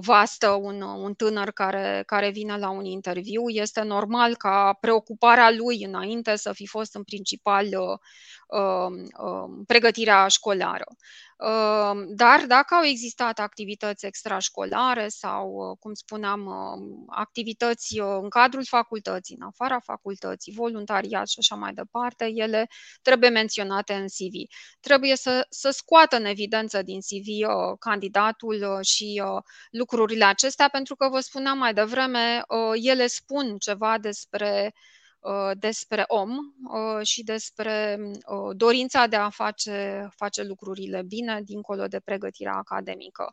vastă 0.00 0.50
un, 0.50 0.82
un 0.82 1.14
tânăr 1.14 1.50
care, 1.50 2.02
care 2.06 2.30
vine 2.30 2.58
la 2.58 2.70
un 2.70 2.84
interviu. 2.84 3.48
Este 3.48 3.82
normal 3.82 4.36
ca 4.36 4.76
preocuparea 4.80 5.50
lui 5.50 5.84
înainte 5.84 6.36
să 6.36 6.52
fi 6.52 6.66
fost 6.66 6.94
în 6.94 7.02
principal 7.02 7.66
uh, 7.66 7.98
uh, 8.48 9.64
pregătirea 9.66 10.28
școlară. 10.28 10.84
Dar 12.08 12.44
dacă 12.46 12.74
au 12.74 12.84
existat 12.84 13.38
activități 13.38 14.06
extrașcolare 14.06 15.08
sau, 15.08 15.76
cum 15.80 15.94
spuneam, 15.94 16.48
activități 17.08 17.98
în 17.98 18.28
cadrul 18.28 18.64
facultății, 18.64 19.36
în 19.38 19.46
afara 19.46 19.80
facultății, 19.80 20.52
voluntariat 20.52 21.28
și 21.28 21.38
așa 21.38 21.54
mai 21.54 21.72
departe, 21.72 22.30
ele 22.34 22.68
trebuie 23.02 23.30
menționate 23.30 23.92
în 23.92 24.06
CV. 24.06 24.34
Trebuie 24.80 25.15
să, 25.16 25.46
să 25.50 25.70
scoată 25.70 26.16
în 26.16 26.24
evidență 26.24 26.82
din 26.82 27.00
CV 27.00 27.26
candidatul 27.78 28.78
și 28.82 29.22
lucrurile 29.70 30.24
acestea, 30.24 30.68
pentru 30.68 30.96
că 30.96 31.08
vă 31.08 31.20
spuneam 31.20 31.58
mai 31.58 31.74
devreme, 31.74 32.42
ele 32.74 33.06
spun 33.06 33.58
ceva 33.58 33.98
despre 33.98 34.72
Uh, 34.74 35.05
despre 35.54 36.04
om 36.06 36.30
uh, 36.30 37.06
și 37.06 37.22
despre 37.22 37.98
uh, 38.00 38.56
dorința 38.56 39.06
de 39.06 39.16
a 39.16 39.28
face, 39.30 40.08
face 40.16 40.42
lucrurile 40.42 41.02
bine, 41.02 41.40
dincolo 41.44 41.86
de 41.86 42.00
pregătirea 42.00 42.54
academică. 42.54 43.32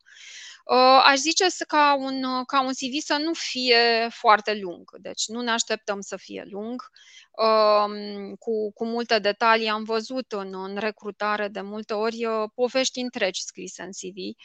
Aș 1.03 1.17
zice 1.17 1.45
ca 1.67 1.95
un, 1.99 2.43
ca 2.45 2.61
un 2.61 2.71
CV 2.71 3.03
să 3.05 3.17
nu 3.23 3.33
fie 3.33 4.07
foarte 4.09 4.59
lung, 4.61 4.89
deci 4.99 5.27
nu 5.27 5.41
ne 5.41 5.51
așteptăm 5.51 6.01
să 6.01 6.15
fie 6.17 6.45
lung. 6.49 6.89
Um, 7.31 8.35
cu, 8.35 8.71
cu 8.73 8.85
multe 8.85 9.19
detalii 9.19 9.67
am 9.67 9.83
văzut 9.83 10.31
în, 10.31 10.53
în 10.53 10.77
recrutare 10.77 11.47
de 11.47 11.61
multe 11.61 11.93
ori 11.93 12.25
povești 12.55 12.99
întregi 12.99 13.41
scrise 13.41 13.81
în 13.81 13.89
CV. 13.89 14.35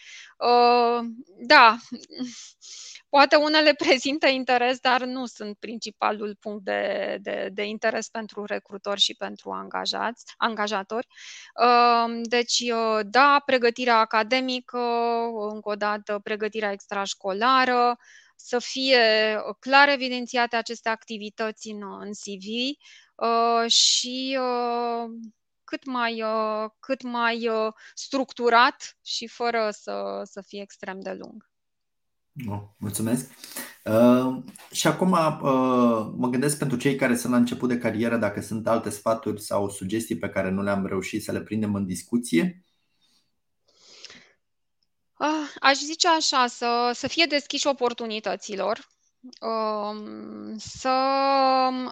Da, 1.46 1.76
Poate 3.08 3.36
unele 3.36 3.74
prezintă 3.84 4.26
interes, 4.26 4.78
dar 4.78 5.04
nu 5.04 5.26
sunt 5.26 5.56
principalul 5.58 6.36
punct 6.40 6.64
de, 6.64 7.16
de, 7.20 7.48
de 7.52 7.62
interes 7.64 8.08
pentru 8.08 8.44
recrutori 8.44 9.00
și 9.00 9.14
pentru 9.14 9.50
angajați, 9.50 10.34
angajatori. 10.36 11.06
Um, 11.54 12.22
deci, 12.22 12.60
uh, 12.60 13.00
da, 13.04 13.42
pregătirea 13.44 13.98
academică, 13.98 14.78
încă 15.52 15.68
o 15.68 15.74
dată, 15.74 16.18
pregătirea 16.22 16.72
extrașcolară, 16.72 17.98
să 18.36 18.58
fie 18.58 19.00
clar 19.60 19.88
evidențiate 19.88 20.56
aceste 20.56 20.88
activități 20.88 21.68
în, 21.68 21.82
în 22.00 22.10
CV 22.12 22.46
uh, 23.14 23.70
și 23.70 24.38
uh, 24.40 25.10
cât 25.64 25.84
mai, 25.84 26.22
cât 26.80 27.02
mai 27.02 27.48
structurat 27.94 28.96
și 29.04 29.26
fără 29.26 29.68
să, 29.70 30.22
să 30.24 30.42
fie 30.46 30.60
extrem 30.60 31.00
de 31.00 31.12
lung. 31.12 31.48
Oh, 32.46 32.62
mulțumesc. 32.76 33.30
Uh, 33.84 34.42
și 34.70 34.86
acum 34.86 35.10
uh, 35.10 36.12
mă 36.16 36.28
gândesc 36.30 36.58
pentru 36.58 36.76
cei 36.76 36.96
care 36.96 37.16
sunt 37.16 37.32
la 37.32 37.38
început 37.38 37.68
de 37.68 37.78
carieră 37.78 38.16
dacă 38.16 38.40
sunt 38.40 38.68
alte 38.68 38.90
sfaturi 38.90 39.42
sau 39.42 39.70
sugestii 39.70 40.18
pe 40.18 40.28
care 40.28 40.50
nu 40.50 40.62
le-am 40.62 40.86
reușit 40.86 41.22
să 41.22 41.32
le 41.32 41.40
prindem 41.40 41.74
în 41.74 41.86
discuție. 41.86 42.62
Uh, 45.18 45.54
aș 45.60 45.76
zice 45.76 46.08
așa, 46.08 46.46
să, 46.46 46.90
să 46.94 47.08
fie 47.08 47.26
deschiși 47.28 47.66
oportunităților, 47.66 48.88
uh, 49.40 49.96
să 50.56 50.98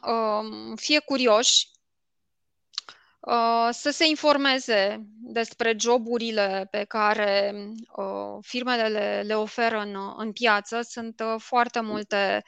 uh, 0.03 0.73
fie 0.77 0.99
curioși 0.99 1.69
Uh, 3.27 3.69
să 3.71 3.91
se 3.91 4.07
informeze 4.09 5.07
despre 5.21 5.77
joburile 5.79 6.69
pe 6.71 6.85
care 6.85 7.55
uh, 7.97 8.39
firmele 8.41 8.89
le, 8.89 9.23
le 9.27 9.35
oferă 9.35 9.79
în, 9.79 9.97
în 10.17 10.33
piață. 10.33 10.81
Sunt 10.83 11.21
uh, 11.21 11.35
foarte 11.39 11.81
multe 11.81 12.45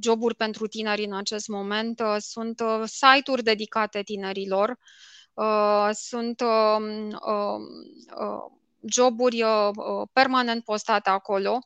joburi 0.00 0.34
pentru 0.34 0.66
tineri 0.66 1.04
în 1.04 1.16
acest 1.16 1.48
moment. 1.48 2.02
Sunt 2.18 2.62
site-uri 2.84 3.42
dedicate 3.42 4.02
tinerilor. 4.02 4.78
Sunt 5.92 6.42
joburi 8.80 9.44
permanent 10.12 10.64
postate 10.64 11.10
acolo 11.10 11.58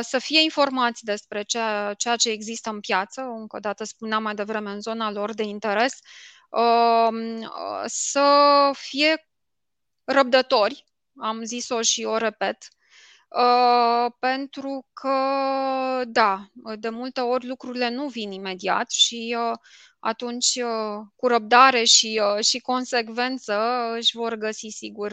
să 0.00 0.18
fie 0.18 0.42
informați 0.42 1.04
despre 1.04 1.42
ceea, 1.42 1.94
ceea 1.94 2.16
ce 2.16 2.30
există 2.30 2.70
în 2.70 2.80
piață, 2.80 3.20
încă 3.20 3.56
o 3.56 3.60
dată 3.60 3.84
spuneam 3.84 4.22
mai 4.22 4.34
devreme 4.34 4.70
în 4.70 4.80
zona 4.80 5.10
lor 5.10 5.34
de 5.34 5.42
interes, 5.42 5.98
Um, 6.52 7.50
să 7.86 8.70
fie 8.74 9.28
răbdători, 10.04 10.84
am 11.16 11.42
zis-o 11.44 11.82
și 11.82 12.04
o 12.04 12.16
repet, 12.16 12.68
uh, 13.28 14.12
pentru 14.18 14.86
că, 14.92 15.14
da, 16.06 16.46
de 16.78 16.88
multe 16.88 17.20
ori 17.20 17.46
lucrurile 17.46 17.88
nu 17.88 18.08
vin 18.08 18.32
imediat 18.32 18.90
și 18.90 19.36
uh, 19.38 19.58
atunci, 19.98 20.54
uh, 20.54 21.00
cu 21.16 21.26
răbdare 21.26 21.84
și, 21.84 22.20
și 22.40 22.58
consecvență, 22.58 23.54
își 23.96 24.16
vor 24.16 24.34
găsi 24.34 24.68
sigur, 24.68 25.12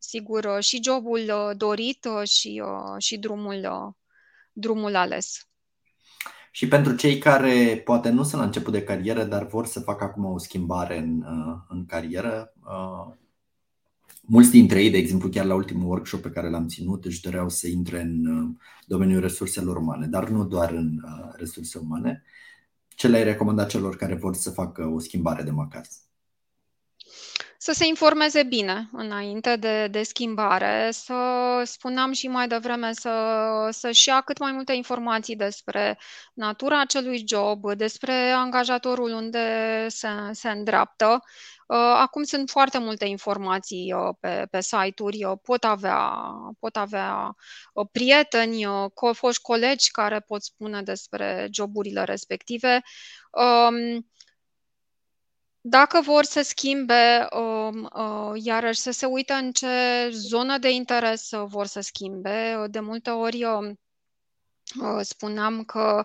sigur 0.00 0.56
și 0.60 0.80
jobul 0.82 1.54
dorit 1.56 2.06
și, 2.24 2.62
și 2.98 3.18
drumul, 3.18 3.94
drumul 4.52 4.96
ales. 4.96 5.44
Și 6.50 6.68
pentru 6.68 6.94
cei 6.94 7.18
care 7.18 7.82
poate 7.84 8.08
nu 8.08 8.22
sunt 8.22 8.40
la 8.40 8.46
început 8.46 8.72
de 8.72 8.84
carieră, 8.84 9.24
dar 9.24 9.46
vor 9.46 9.66
să 9.66 9.80
facă 9.80 10.04
acum 10.04 10.24
o 10.24 10.38
schimbare 10.38 10.98
în, 10.98 11.22
uh, 11.22 11.56
în 11.68 11.86
carieră, 11.86 12.52
uh, 12.64 13.14
Mulți 14.32 14.50
dintre 14.50 14.82
ei, 14.82 14.90
de 14.90 14.96
exemplu, 14.96 15.28
chiar 15.28 15.44
la 15.44 15.54
ultimul 15.54 15.88
workshop 15.88 16.20
pe 16.22 16.30
care 16.30 16.50
l-am 16.50 16.68
ținut, 16.68 17.04
își 17.04 17.20
doreau 17.20 17.48
să 17.48 17.68
intre 17.68 18.00
în 18.00 18.56
domeniul 18.86 19.20
resurselor 19.20 19.76
umane, 19.76 20.06
dar 20.06 20.28
nu 20.28 20.44
doar 20.44 20.70
în 20.70 21.00
resurse 21.36 21.78
umane. 21.78 22.22
Ce 22.88 23.08
le-ai 23.08 23.24
recomandat 23.24 23.68
celor 23.68 23.96
care 23.96 24.14
vor 24.14 24.34
să 24.34 24.50
facă 24.50 24.86
o 24.86 24.98
schimbare 24.98 25.42
de 25.42 25.50
măcar? 25.50 25.86
Să 27.62 27.72
se 27.72 27.86
informeze 27.86 28.42
bine 28.42 28.88
înainte 28.92 29.56
de, 29.56 29.86
de 29.86 30.02
schimbare, 30.02 30.88
să 30.92 31.14
spuneam 31.64 32.12
și 32.12 32.28
mai 32.28 32.48
devreme 32.48 32.92
să, 32.92 33.68
să-și 33.70 34.08
ia 34.08 34.20
cât 34.20 34.38
mai 34.38 34.52
multe 34.52 34.72
informații 34.72 35.36
despre 35.36 35.98
natura 36.34 36.80
acelui 36.80 37.24
job, 37.26 37.72
despre 37.74 38.12
angajatorul 38.30 39.12
unde 39.12 39.86
se, 39.88 40.08
se 40.32 40.50
îndreaptă. 40.50 41.22
Uh, 41.66 41.76
acum 41.76 42.22
sunt 42.22 42.50
foarte 42.50 42.78
multe 42.78 43.04
informații 43.04 43.92
uh, 43.92 44.14
pe, 44.20 44.46
pe 44.50 44.60
site-uri, 44.60 45.24
uh, 45.24 45.38
pot 45.42 45.64
avea, 45.64 46.12
pot 46.58 46.76
avea 46.76 47.36
prieteni, 47.92 48.64
foști 49.12 49.42
colegi 49.42 49.90
care 49.90 50.20
pot 50.20 50.42
spune 50.42 50.82
despre 50.82 51.48
joburile 51.50 52.04
respective. 52.04 52.82
Um, 53.30 54.06
dacă 55.62 56.00
vor 56.00 56.24
să 56.24 56.42
schimbe, 56.42 57.26
um, 57.30 57.90
uh, 57.94 58.32
iarăși 58.34 58.80
să 58.80 58.90
se 58.90 59.06
uită 59.06 59.34
în 59.34 59.52
ce 59.52 60.08
zonă 60.10 60.58
de 60.58 60.70
interes 60.70 61.30
uh, 61.30 61.44
vor 61.46 61.66
să 61.66 61.80
schimbe. 61.80 62.64
De 62.70 62.80
multe 62.80 63.10
ori 63.10 63.44
um, 63.44 63.80
uh, 64.80 65.00
spuneam 65.00 65.64
că 65.64 66.04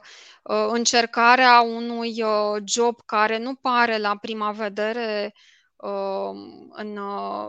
încercarea 0.72 1.62
unui 1.62 2.24
job 2.66 3.02
care 3.06 3.38
nu 3.38 3.56
pare 3.56 3.98
la 3.98 4.18
prima 4.18 4.52
vedere 4.52 5.34
um, 5.76 6.72
în, 6.72 7.00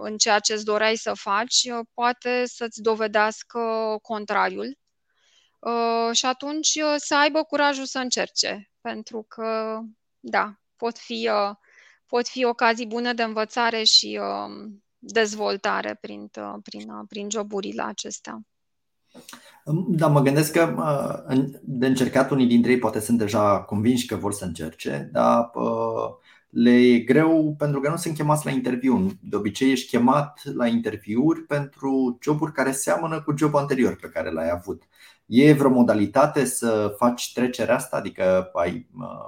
în 0.01 0.17
ceea 0.17 0.39
ce 0.39 0.53
îți 0.53 0.65
doreai 0.65 0.97
să 0.97 1.13
faci, 1.15 1.69
poate 1.95 2.47
să-ți 2.47 2.83
dovedească 2.83 3.61
contrariul. 4.03 4.79
Și 6.13 6.27
atunci 6.27 6.79
să 6.97 7.17
aibă 7.17 7.43
curajul 7.43 7.85
să 7.85 7.99
încerce, 7.99 8.71
pentru 8.81 9.25
că, 9.29 9.81
da, 10.21 10.55
pot 10.77 10.99
fi 10.99 11.31
pot 12.07 12.29
fi 12.29 12.45
ocazii 12.45 12.87
bune 12.87 13.13
de 13.13 13.23
învățare 13.23 13.83
și 13.83 14.21
uh, 14.21 14.71
dezvoltare 14.99 15.99
prin, 16.01 16.31
uh, 16.39 16.55
prin, 16.63 16.91
uh, 16.91 17.05
prin 17.09 17.31
joburile 17.31 17.83
acestea. 17.83 18.41
Da, 19.89 20.07
mă 20.07 20.21
gândesc 20.21 20.53
că 20.53 20.75
uh, 21.29 21.45
de 21.63 21.87
încercat 21.87 22.31
unii 22.31 22.47
dintre 22.47 22.71
ei 22.71 22.79
poate 22.79 23.01
sunt 23.01 23.19
deja 23.19 23.61
convinși 23.61 24.07
că 24.07 24.17
vor 24.17 24.33
să 24.33 24.45
încerce, 24.45 25.09
dar 25.13 25.51
le 26.51 26.71
e 26.71 26.99
greu 26.99 27.55
pentru 27.59 27.81
că 27.81 27.89
nu 27.89 27.97
sunt 27.97 28.15
chemați 28.15 28.45
la 28.45 28.51
interviu. 28.51 29.11
De 29.21 29.37
obicei 29.37 29.71
ești 29.71 29.89
chemat 29.89 30.41
la 30.45 30.67
interviuri 30.67 31.41
pentru 31.41 32.19
joburi 32.23 32.53
care 32.53 32.73
seamănă 32.73 33.23
cu 33.23 33.35
jobul 33.37 33.59
anterior 33.59 33.97
pe 33.97 34.09
care 34.09 34.31
l-ai 34.31 34.51
avut. 34.51 34.83
E 35.27 35.53
vreo 35.53 35.71
modalitate 35.71 36.45
să 36.45 36.95
faci 36.99 37.33
trecerea 37.33 37.75
asta? 37.75 37.97
Adică 37.97 38.51
ai 38.55 38.87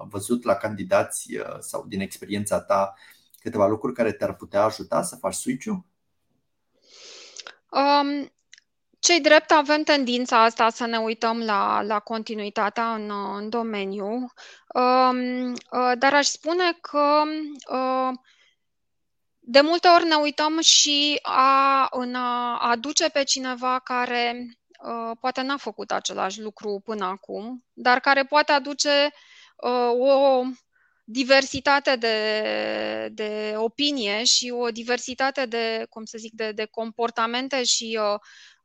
văzut 0.08 0.44
la 0.44 0.54
candidați 0.54 1.38
sau 1.58 1.84
din 1.87 2.00
experiența 2.00 2.61
ta 2.61 2.94
câteva 3.40 3.66
lucruri 3.66 3.94
care 3.94 4.12
te-ar 4.12 4.34
putea 4.34 4.62
ajuta 4.62 5.02
să 5.02 5.16
faci 5.16 5.34
switch-ul? 5.34 5.84
Um, 7.70 8.32
cei 8.98 9.20
drept 9.20 9.50
avem 9.50 9.82
tendința 9.82 10.42
asta 10.42 10.70
să 10.70 10.87
ne 10.87 10.98
uităm 10.98 11.38
la, 11.38 11.82
la 11.82 11.98
continuitatea 11.98 12.94
în, 12.94 13.11
în 13.37 13.48
domeniu, 13.48 14.06
um, 14.74 15.52
uh, 15.52 15.92
dar 15.98 16.14
aș 16.14 16.26
spune 16.26 16.78
că 16.80 17.22
uh, 17.72 18.11
de 19.38 19.61
multe 19.61 19.88
ori 19.88 20.06
ne 20.06 20.14
uităm 20.14 20.61
și 20.61 21.18
a, 21.22 21.87
în 21.90 22.14
a 22.14 22.58
aduce 22.58 23.08
pe 23.08 23.22
cineva 23.22 23.78
care 23.84 24.34
uh, 24.37 24.67
poate 25.20 25.42
n-a 25.42 25.56
făcut 25.56 25.90
același 25.90 26.40
lucru 26.40 26.80
până 26.84 27.04
acum, 27.04 27.64
dar 27.72 28.00
care 28.00 28.24
poate 28.24 28.52
aduce 28.52 29.12
o 29.98 30.42
diversitate 31.10 31.96
de, 31.96 33.08
de 33.12 33.54
opinie 33.56 34.24
și 34.24 34.50
o 34.50 34.68
diversitate 34.68 35.46
de, 35.46 35.86
cum 35.90 36.04
să 36.04 36.18
zic, 36.18 36.32
de, 36.32 36.52
de 36.52 36.64
comportamente 36.64 37.64
și 37.64 37.98
uh, 38.00 38.18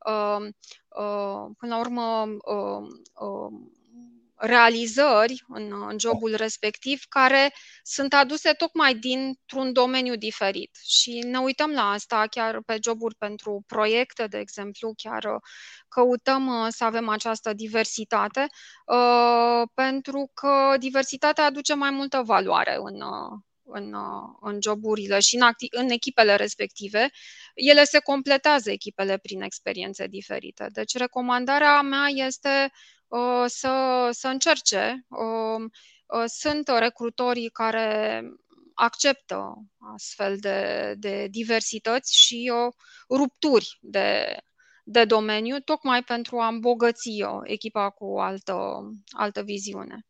uh, 0.06 0.47
uh, 0.88 1.52
până 1.58 1.76
la 1.76 1.80
urmă 1.80 2.21
uh, 2.45 2.88
uh, 3.13 3.54
realizări 4.46 5.44
în, 5.48 5.84
în 5.90 6.00
jobul 6.00 6.36
respectiv 6.36 7.04
care 7.10 7.54
sunt 7.84 8.14
aduse 8.14 8.52
tocmai 8.54 8.96
dintr-un 8.96 9.74
domeniu 9.74 10.16
diferit. 10.16 10.78
Și 10.86 11.20
ne 11.20 11.38
uităm 11.38 11.72
la 11.72 11.92
asta 11.92 12.26
chiar 12.30 12.62
pe 12.66 12.78
joburi 12.84 13.16
pentru 13.16 13.64
proiecte, 13.68 14.28
de 14.28 14.38
exemplu, 14.38 14.94
chiar 14.98 15.24
uh, 15.24 15.42
căutăm 15.88 16.48
uh, 16.48 16.68
să 16.70 16.84
avem 16.84 17.10
această 17.10 17.54
diversitate, 17.54 18.48
uh, 18.86 19.62
pentru 19.74 20.32
că 20.34 20.76
diversitatea 20.80 21.46
aduce 21.46 21.74
mai 21.74 21.90
multă 21.90 22.22
valoare 22.26 22.78
în, 22.84 23.02
în, 23.64 23.96
în 24.42 24.60
joburile 24.62 25.20
și 25.20 25.36
în, 25.36 25.42
acti- 25.42 25.78
în 25.78 25.90
echipele 25.90 26.36
respective, 26.36 27.10
ele 27.54 27.84
se 27.84 28.00
completează 28.00 28.72
echipele 28.72 29.18
prin 29.18 29.42
experiențe 29.42 30.08
diferite. 30.08 30.68
Deci 30.72 30.98
recomandarea 30.98 31.82
mea 31.82 32.08
este 32.08 32.72
uh, 32.72 32.94
să, 33.45 34.08
să 34.12 34.28
încerce. 34.28 35.06
Uh, 35.08 35.62
uh, 36.06 36.23
sunt 36.26 36.67
recrutorii 36.80 37.49
care 37.49 38.21
acceptă 38.73 39.63
astfel 39.93 40.38
de, 40.39 40.93
de 40.97 41.28
diversități 41.32 42.17
și 42.17 42.52
uh, 42.54 42.73
rupturi 43.10 43.78
de, 43.82 44.38
de 44.84 45.06
domeniu, 45.06 45.60
tocmai 45.60 46.04
pentru 46.04 46.38
a 46.38 46.47
îmbogăți 46.47 47.10
uh, 47.10 47.39
echipa 47.43 47.89
cu 47.89 48.06
o 48.06 48.19
altă, 48.19 48.56
altă 49.10 49.41
viziune. 49.41 50.06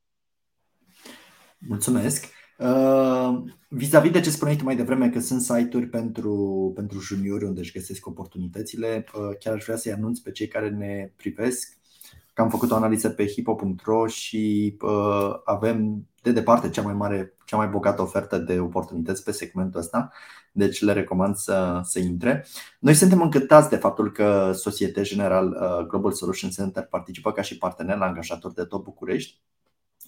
Mulțumesc! 1.57 2.25
Uh, 2.57 3.43
vis-a-vis 3.67 4.11
de 4.11 4.19
ce 4.19 4.29
spuneai 4.29 4.57
tu 4.57 4.63
mai 4.63 4.75
devreme 4.75 5.09
că 5.09 5.19
sunt 5.19 5.41
site-uri 5.41 5.87
pentru, 5.87 6.71
pentru 6.75 6.99
juniori 6.99 7.43
unde 7.43 7.59
își 7.59 7.71
găsesc 7.71 8.05
oportunitățile, 8.05 9.05
uh, 9.13 9.37
chiar 9.39 9.53
aș 9.53 9.63
vrea 9.63 9.75
să-i 9.75 9.91
anunț 9.91 10.19
pe 10.19 10.31
cei 10.31 10.47
care 10.47 10.69
ne 10.69 11.11
privesc 11.15 11.77
că 12.33 12.41
am 12.41 12.49
făcut 12.49 12.71
o 12.71 12.75
analiză 12.75 13.09
pe 13.09 13.25
hipo.ro 13.25 14.07
și 14.07 14.75
uh, 14.81 15.33
avem 15.43 16.07
de 16.21 16.31
departe 16.31 16.69
cea 16.69 16.81
mai 16.81 16.93
mare, 16.93 17.37
cea 17.45 17.57
mai 17.57 17.67
bogată 17.67 18.01
ofertă 18.01 18.37
de 18.37 18.59
oportunități 18.59 19.23
pe 19.23 19.31
segmentul 19.31 19.79
ăsta, 19.79 20.11
deci 20.51 20.81
le 20.81 20.93
recomand 20.93 21.35
să, 21.35 21.81
să 21.83 21.99
intre. 21.99 22.45
Noi 22.79 22.93
suntem 22.93 23.21
încântați 23.21 23.69
de 23.69 23.75
faptul 23.75 24.11
că 24.11 24.51
Societe 24.55 25.01
General 25.01 25.57
Global 25.87 26.11
Solution 26.11 26.49
Center 26.49 26.83
participă 26.83 27.31
ca 27.31 27.41
și 27.41 27.57
partener 27.57 27.97
la 27.97 28.05
angajator 28.05 28.53
de 28.53 28.63
Top 28.63 28.83
București 28.83 29.41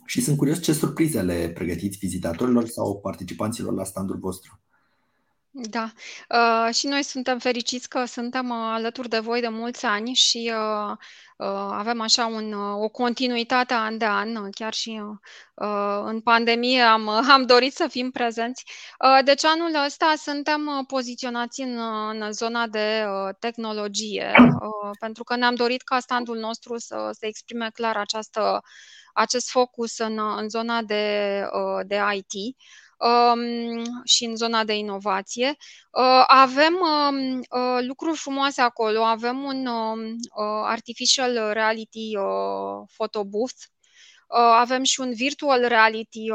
și 0.06 0.22
sunt 0.22 0.38
curios 0.38 0.62
ce 0.62 0.74
surprize 0.74 1.22
le 1.22 1.52
pregătiți 1.54 1.98
vizitatorilor 1.98 2.66
sau 2.66 3.00
participanților 3.00 3.74
la 3.74 3.84
standul 3.84 4.18
vostru. 4.18 4.60
Da, 5.58 5.92
uh, 6.30 6.74
și 6.74 6.88
noi 6.88 7.04
suntem 7.04 7.40
fericiți 7.40 7.90
că 7.90 8.06
suntem 8.06 8.50
uh, 8.50 8.56
alături 8.58 9.10
de 9.10 9.20
voi 9.20 9.42
de 9.42 9.48
mulți 9.48 9.86
ani 9.86 10.14
și 10.14 10.52
uh, 10.54 10.92
uh, 11.38 11.70
avem 11.72 12.02
așa 12.02 12.26
un, 12.26 12.54
uh, 12.54 12.84
o 12.84 12.90
continuitate 12.90 13.74
an 13.74 13.98
de 13.98 14.06
an, 14.06 14.50
chiar 14.52 14.74
și 14.74 15.02
uh, 15.54 16.02
în 16.04 16.22
pandemie 16.22 16.82
am, 16.82 17.08
am 17.08 17.46
dorit 17.46 17.74
să 17.74 17.88
fim 17.90 18.12
prezenți. 18.12 18.66
Uh, 19.00 19.24
deci 19.26 19.46
anul 19.46 19.84
ăsta 19.86 20.14
suntem 20.18 20.84
poziționați 20.88 21.62
în, 21.62 21.80
în 22.10 22.32
zona 22.32 22.68
de 22.68 23.06
uh, 23.08 23.36
tehnologie, 23.40 24.34
uh, 24.38 24.92
pentru 25.00 25.24
că 25.24 25.36
ne-am 25.36 25.56
dorit 25.56 25.82
ca 25.82 26.00
standul 26.00 26.38
nostru 26.38 26.78
să, 26.78 27.10
să 27.12 27.26
exprime 27.26 27.70
clar 27.74 27.98
această 27.98 28.62
acest 29.14 29.50
focus 29.50 29.98
în, 29.98 30.20
în 30.38 30.50
zona 30.50 30.82
de, 30.82 31.44
uh, 31.52 31.86
de 31.88 32.00
IT 32.14 32.34
um, 32.34 32.54
și 34.04 34.26
în 34.26 34.36
zona 34.36 34.64
de 34.64 34.74
inovație. 34.74 35.48
Uh, 35.92 36.24
avem 36.28 36.74
um, 36.74 37.38
uh, 37.38 37.78
lucruri 37.82 38.18
frumoase 38.18 38.62
acolo. 38.62 39.04
Avem 39.04 39.44
un 39.44 39.66
um, 39.66 40.16
artificial 40.64 41.52
reality 41.54 42.12
photo 42.94 43.24
booth. 43.24 43.64
Avem 44.58 44.84
și 44.84 45.00
un 45.00 45.14
virtual 45.14 45.68
reality, 45.68 46.32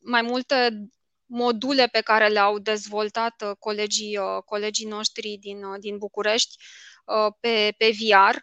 mai 0.00 0.22
multe 0.22 0.88
module 1.26 1.86
pe 1.86 2.00
care 2.00 2.28
le-au 2.28 2.58
dezvoltat 2.58 3.56
colegii, 3.58 4.18
colegii 4.44 4.86
noștri 4.86 5.36
din, 5.40 5.80
din 5.80 5.98
București 5.98 6.56
pe, 7.40 7.74
pe 7.76 7.90
VR. 7.90 8.36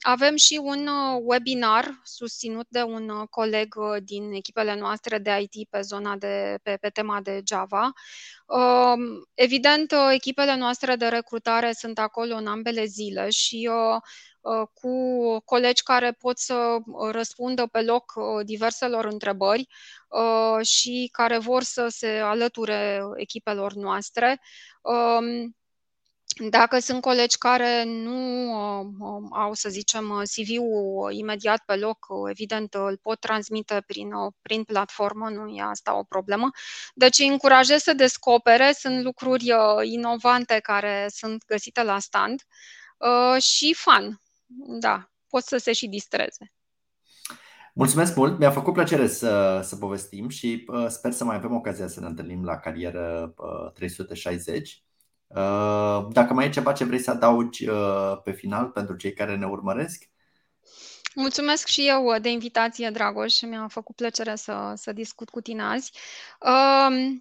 Avem 0.00 0.36
și 0.36 0.60
un 0.62 0.86
uh, 0.86 1.20
webinar 1.22 2.00
susținut 2.02 2.66
de 2.68 2.82
un 2.82 3.08
uh, 3.08 3.28
coleg 3.30 3.74
uh, 3.76 3.96
din 4.02 4.32
echipele 4.32 4.74
noastre 4.78 5.18
de 5.18 5.48
IT 5.50 5.68
pe 5.68 5.80
zona 5.80 6.16
de, 6.16 6.58
pe, 6.62 6.76
pe 6.80 6.88
tema 6.88 7.20
de 7.20 7.42
Java. 7.46 7.92
Evident, 9.34 9.94
echipele 10.12 10.56
noastre 10.56 10.96
de 10.96 11.06
recrutare 11.06 11.72
sunt 11.72 11.98
acolo 11.98 12.34
în 12.34 12.46
ambele 12.46 12.84
zile 12.84 13.30
și 13.30 13.70
cu 14.72 14.90
colegi 15.44 15.82
care 15.82 16.12
pot 16.12 16.38
să 16.38 16.78
răspundă 17.10 17.66
pe 17.66 17.82
loc 17.82 18.12
diverselor 18.44 19.04
întrebări 19.04 19.66
și 20.62 21.08
care 21.12 21.38
vor 21.38 21.62
să 21.62 21.88
se 21.88 22.08
alăture 22.08 23.02
echipelor 23.16 23.72
noastre. 23.72 24.40
Um, 26.38 26.48
dacă 26.48 26.78
sunt 26.78 27.00
colegi 27.00 27.38
care 27.38 27.84
nu 27.84 28.44
uh, 28.78 29.28
au, 29.30 29.54
să 29.54 29.68
zicem, 29.68 30.22
CV-ul 30.24 31.12
imediat 31.12 31.62
pe 31.66 31.76
loc, 31.76 32.06
evident 32.28 32.74
îl 32.74 32.98
pot 33.02 33.20
transmite 33.20 33.82
prin, 33.86 34.10
prin 34.42 34.64
platformă, 34.64 35.28
nu 35.28 35.48
e 35.48 35.62
asta 35.62 35.98
o 35.98 36.02
problemă. 36.02 36.50
Deci 36.94 37.18
îi 37.18 37.28
încurajez 37.28 37.82
să 37.82 37.92
descopere, 37.92 38.72
sunt 38.72 39.02
lucruri 39.02 39.52
uh, 39.52 39.80
inovante 39.82 40.58
care 40.58 41.06
sunt 41.08 41.44
găsite 41.46 41.82
la 41.82 41.98
stand 41.98 42.42
uh, 42.98 43.42
și 43.42 43.74
fun, 43.74 44.20
da, 44.80 45.10
pot 45.28 45.42
să 45.42 45.56
se 45.56 45.72
și 45.72 45.86
distreze. 45.86 46.52
Mulțumesc 47.74 48.16
mult, 48.16 48.38
mi-a 48.38 48.50
făcut 48.50 48.72
plăcere 48.72 49.06
să, 49.06 49.60
să 49.64 49.76
povestim 49.76 50.28
și 50.28 50.64
uh, 50.66 50.86
sper 50.88 51.12
să 51.12 51.24
mai 51.24 51.36
avem 51.36 51.54
ocazia 51.54 51.86
să 51.86 52.00
ne 52.00 52.06
întâlnim 52.06 52.44
la 52.44 52.58
carieră 52.58 53.34
uh, 53.36 53.72
360. 53.72 54.82
Uh, 55.34 56.06
dacă 56.12 56.32
mai 56.32 56.46
e 56.46 56.48
ceva 56.48 56.72
ce 56.72 56.84
vrei 56.84 56.98
să 56.98 57.10
adaugi 57.10 57.68
uh, 57.68 58.20
pe 58.24 58.32
final 58.32 58.66
pentru 58.66 58.96
cei 58.96 59.12
care 59.12 59.36
ne 59.36 59.46
urmăresc? 59.46 60.08
Mulțumesc 61.14 61.66
și 61.66 61.88
eu 61.88 62.18
de 62.18 62.28
invitație, 62.28 62.90
Dragoș. 62.90 63.40
Mi-a 63.40 63.66
făcut 63.68 63.96
plăcere 63.96 64.34
să, 64.34 64.72
să 64.76 64.92
discut 64.92 65.28
cu 65.28 65.40
tine 65.40 65.62
azi. 65.62 65.92
Uh, 66.40 67.16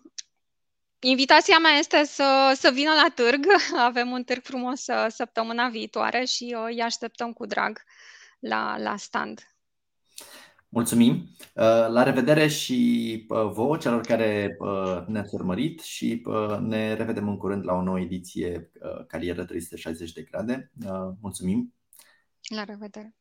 invitația 0.99 1.59
mea 1.59 1.71
este 1.71 2.03
să, 2.03 2.53
să 2.59 2.69
vină 2.73 2.91
la 2.91 3.07
târg. 3.15 3.45
Avem 3.77 4.11
un 4.11 4.23
târg 4.23 4.43
frumos 4.43 4.85
săptămâna 5.07 5.69
viitoare 5.69 6.25
și 6.25 6.55
îi 6.65 6.81
așteptăm 6.81 7.33
cu 7.33 7.45
drag 7.45 7.83
la, 8.39 8.77
la 8.77 8.97
stand. 8.97 9.48
Mulțumim! 10.71 11.13
Uh, 11.13 11.87
la 11.89 12.03
revedere 12.03 12.47
și 12.47 13.25
uh, 13.29 13.51
vouă, 13.51 13.77
celor 13.77 14.01
care 14.01 14.55
uh, 14.59 15.03
ne-ați 15.07 15.33
urmărit 15.33 15.79
și 15.79 16.23
ne 16.59 16.93
revedem 16.93 17.27
în 17.27 17.37
curând 17.37 17.65
la 17.65 17.73
o 17.73 17.81
nouă 17.81 17.99
ediție 17.99 18.71
Carieră 19.07 19.45
360 19.45 20.11
de 20.11 20.21
grade. 20.21 20.71
Mulțumim! 21.21 21.73
La 22.55 22.63
revedere! 22.63 23.18